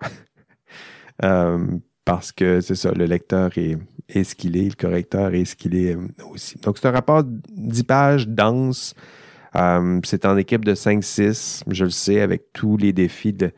Euh, 1.22 1.66
parce 2.06 2.32
que 2.32 2.62
c'est 2.62 2.76
ça, 2.76 2.92
le 2.92 3.04
lecteur 3.04 3.50
est, 3.58 4.24
ce 4.24 4.34
qu'il 4.34 4.56
est, 4.56 4.70
le 4.70 4.74
correcteur 4.74 5.34
est 5.34 5.44
ce 5.44 5.54
qu'il 5.54 5.76
est 5.76 5.94
euh, 5.94 6.08
aussi. 6.32 6.58
Donc, 6.60 6.78
c'est 6.78 6.88
un 6.88 6.92
rapport 6.92 7.24
10 7.24 7.82
pages 7.82 8.26
dense. 8.26 8.94
C'est 9.52 10.24
en 10.24 10.38
équipe 10.38 10.64
de 10.64 10.74
5-6, 10.74 11.64
je 11.68 11.84
le 11.84 11.90
sais, 11.90 12.22
avec 12.22 12.54
tous 12.54 12.78
les 12.78 12.94
défis 12.94 13.34
de, 13.34 13.52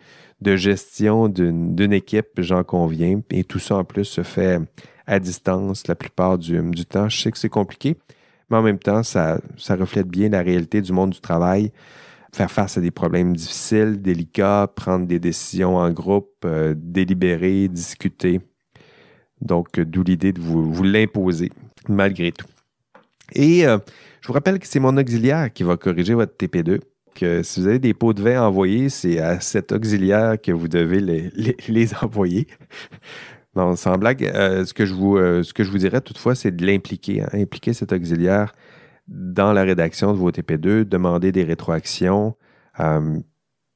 gestion 0.56 1.28
d'une 1.28 1.92
équipe, 1.92 2.28
j'en 2.38 2.64
conviens. 2.64 3.20
Et 3.30 3.44
tout 3.44 3.58
ça, 3.58 3.76
en 3.76 3.84
plus, 3.84 4.04
se 4.04 4.22
fait 4.22 4.60
à 5.06 5.18
distance 5.18 5.86
la 5.88 5.94
plupart 5.94 6.38
du, 6.38 6.60
temps. 6.86 7.08
Je 7.08 7.20
sais 7.20 7.30
que 7.30 7.38
c'est 7.38 7.48
compliqué, 7.48 7.96
mais 8.50 8.56
en 8.56 8.62
même 8.62 8.78
temps, 8.78 9.02
ça, 9.02 9.40
reflète 9.68 10.08
bien 10.08 10.28
la 10.28 10.42
réalité 10.42 10.80
du 10.80 10.92
monde 10.92 11.10
du 11.10 11.20
travail. 11.20 11.72
Faire 12.34 12.50
face 12.50 12.78
à 12.78 12.80
des 12.80 12.90
problèmes 12.90 13.36
difficiles, 13.36 14.00
délicats, 14.00 14.66
prendre 14.74 15.06
des 15.06 15.18
décisions 15.18 15.76
en 15.76 15.90
groupe, 15.90 16.32
euh, 16.46 16.74
délibérer, 16.74 17.68
discuter. 17.68 18.40
Donc, 19.42 19.78
euh, 19.78 19.84
d'où 19.84 20.02
l'idée 20.02 20.32
de 20.32 20.40
vous, 20.40 20.82
l'imposer, 20.82 21.50
malgré 21.90 22.32
tout. 22.32 22.46
Et 23.34 23.66
euh, 23.66 23.76
je 24.22 24.28
vous 24.28 24.32
rappelle 24.32 24.58
que 24.58 24.66
c'est 24.66 24.80
mon 24.80 24.96
auxiliaire 24.96 25.52
qui 25.52 25.62
va 25.62 25.76
corriger 25.76 26.14
votre 26.14 26.34
TP2. 26.34 26.80
Que 27.14 27.42
si 27.42 27.60
vous 27.60 27.66
avez 27.66 27.78
des 27.78 27.94
pots 27.94 28.12
de 28.12 28.22
vin 28.22 28.42
envoyés, 28.42 28.88
c'est 28.88 29.18
à 29.18 29.40
cet 29.40 29.72
auxiliaire 29.72 30.40
que 30.40 30.52
vous 30.52 30.68
devez 30.68 31.00
les, 31.00 31.94
envoyer. 32.02 32.46
Non, 33.54 33.76
sans 33.76 33.98
blague, 33.98 34.24
euh, 34.24 34.64
ce, 34.64 34.72
que 34.72 34.86
je 34.86 34.94
vous, 34.94 35.18
ce 35.18 35.52
que 35.52 35.62
je 35.62 35.70
vous 35.70 35.78
dirais 35.78 36.00
toutefois, 36.00 36.34
c'est 36.34 36.56
de 36.56 36.64
l'impliquer, 36.64 37.22
hein. 37.22 37.28
impliquer 37.34 37.74
cet 37.74 37.92
auxiliaire 37.92 38.54
dans 39.08 39.52
la 39.52 39.62
rédaction 39.62 40.12
de 40.12 40.16
vos 40.16 40.30
TP2, 40.30 40.84
demander 40.84 41.32
des 41.32 41.44
rétroactions, 41.44 42.34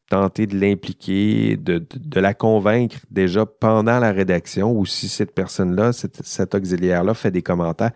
tenter 0.08 0.46
de 0.46 0.58
l'impliquer, 0.58 1.56
de, 1.56 1.84
la 2.14 2.34
convaincre 2.34 2.98
déjà 3.10 3.44
pendant 3.44 3.98
la 3.98 4.12
rédaction 4.12 4.72
ou 4.72 4.86
si 4.86 5.08
cette 5.08 5.34
personne-là, 5.34 5.92
cet, 5.92 6.54
auxiliaire-là 6.54 7.14
fait 7.14 7.30
des 7.30 7.42
commentaires, 7.42 7.92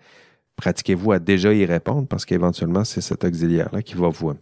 pratiquez-vous 0.57 1.13
à 1.13 1.19
déjà 1.19 1.53
y 1.53 1.65
répondre 1.65 2.07
parce 2.07 2.25
qu'éventuellement, 2.25 2.83
c'est 2.83 3.01
cet 3.01 3.23
auxiliaire-là 3.23 3.81
qui 3.81 3.95
va 3.95 4.09
vous, 4.09 4.33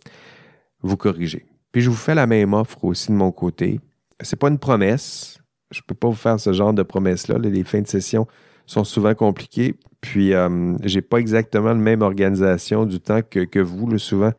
vous 0.82 0.98
corriger. 0.98 1.46
Puis 1.72 1.82
je 1.82 1.90
vous 1.90 1.96
fais 1.96 2.16
la 2.16 2.28
même 2.28 2.54
offre 2.54 2.84
aussi 2.84 3.10
de 3.10 3.18
mon 3.18 3.32
côté. 3.32 3.80
Ce 4.22 4.36
n'est 4.36 4.40
pas 4.40 4.50
une 4.50 4.60
promesse. 4.60 5.40
Je 5.72 5.80
ne 5.80 5.84
peux 5.86 5.96
pas 5.96 6.08
vous 6.08 6.16
faire 6.16 6.40
ce 6.40 6.52
genre 6.52 6.74
de 6.74 6.84
promesse-là. 6.84 7.38
Les 7.38 7.64
fins 7.64 7.82
de 7.82 7.88
session 7.88 8.28
sont 8.66 8.84
souvent 8.84 9.16
compliquées. 9.16 9.76
Puis, 10.02 10.34
euh, 10.34 10.78
je 10.84 10.96
n'ai 10.96 11.02
pas 11.02 11.18
exactement 11.18 11.70
la 11.70 11.76
même 11.76 12.02
organisation 12.02 12.86
du 12.86 13.00
temps 13.00 13.22
que, 13.22 13.60
vous. 13.60 13.88
le 13.88 13.98
souvent, 13.98 14.32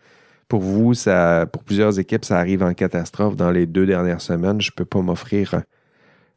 pour 0.49 0.61
vous, 0.61 0.95
ça, 0.95 1.47
pour 1.53 1.63
plusieurs 1.63 1.99
équipes, 1.99 2.25
ça 2.25 2.39
arrive 2.39 2.63
en 2.63 2.73
catastrophe 2.73 3.37
dans 3.37 3.51
les 3.51 3.67
deux 3.67 3.87
dernières 3.87 4.21
semaines. 4.21 4.61
Je 4.61 4.71
ne 4.71 4.75
peux 4.75 4.85
pas 4.85 5.03
m'offrir, 5.03 5.63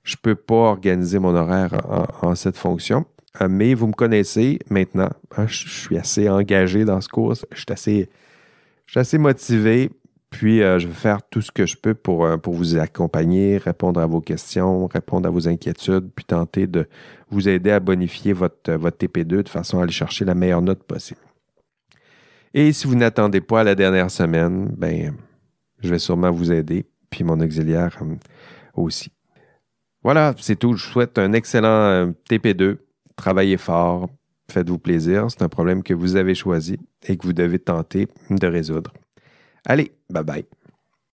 je 0.04 0.16
ne 0.16 0.22
peux 0.22 0.36
pas 0.36 0.56
organiser 0.56 1.20
mon 1.20 1.36
horaire 1.36 1.72
en, 2.22 2.36
cette 2.36 2.58
fonction. 2.58 3.06
Euh, 3.42 3.48
mais 3.50 3.74
vous 3.74 3.88
me 3.88 3.94
connaissez 3.94 4.60
maintenant. 4.70 5.10
Hein, 5.38 5.48
je 5.48 5.68
suis 5.68 5.98
assez 5.98 6.30
engagé 6.30 6.86
dans 6.86 7.02
ce 7.02 7.10
cours. 7.10 7.34
Je 7.52 7.58
suis 7.58 7.66
assez, 7.70 8.10
je 8.86 9.00
assez 9.00 9.18
motivé. 9.18 9.92
Puis, 10.30 10.64
euh, 10.64 10.80
je 10.80 10.88
vais 10.88 10.94
faire 10.94 11.22
tout 11.30 11.42
ce 11.42 11.52
que 11.52 11.68
je 11.68 11.78
peux 11.78 11.94
pour, 11.94 12.26
euh, 12.26 12.38
pour 12.38 12.56
vous 12.56 12.78
accompagner, 12.78 13.58
répondre 13.58 14.00
à 14.00 14.08
vos 14.08 14.20
questions, 14.20 14.88
répondre 14.88 15.28
à 15.28 15.30
vos 15.30 15.48
inquiétudes, 15.48 16.10
puis 16.16 16.26
tenter 16.26 16.66
de 16.66 16.88
vous 17.30 17.48
aider 17.48 17.70
à 17.70 17.80
bonifier 17.80 18.34
votre, 18.34 18.74
votre 18.74 18.98
TP2 18.98 19.44
de 19.44 19.50
façon 19.50 19.80
à 19.80 19.84
aller 19.84 19.92
chercher 19.92 20.26
la 20.26 20.34
meilleure 20.34 20.64
note 20.64 20.82
possible. 20.84 21.20
Et 22.56 22.72
si 22.74 22.88
vous 22.88 22.96
n'attendez 22.96 23.42
pas 23.42 23.62
à 23.62 23.64
la 23.64 23.76
dernière 23.76 24.10
semaine, 24.10 24.74
ben, 24.76 25.16
je 25.80 25.90
vais 25.90 26.00
sûrement 26.00 26.32
vous 26.32 26.52
aider, 26.52 26.86
puis 27.10 27.24
mon 27.24 27.40
auxiliaire 27.40 27.98
euh, 28.02 28.16
aussi. 28.76 29.12
Voilà, 30.04 30.34
c'est 30.38 30.56
tout. 30.56 30.74
Je 30.76 30.86
vous 30.86 30.92
souhaite 30.92 31.18
un 31.18 31.34
excellent 31.34 31.68
euh, 31.68 32.12
TP2. 32.30 32.78
Travaillez 33.16 33.58
fort, 33.58 34.10
Faites-vous 34.52 34.80
plaisir, 34.80 35.28
c'est 35.30 35.42
un 35.42 35.50
problème 35.50 35.84
que 35.84 35.94
vous 35.94 36.16
avez 36.16 36.36
choisi 36.36 36.78
et 37.08 37.18
que 37.18 37.26
vous 37.26 37.34
devez 37.34 37.60
tenter 37.60 38.08
de 38.30 38.48
résoudre. 38.48 38.92
Allez, 39.66 39.94
bye 40.10 40.24
bye. 40.24 40.46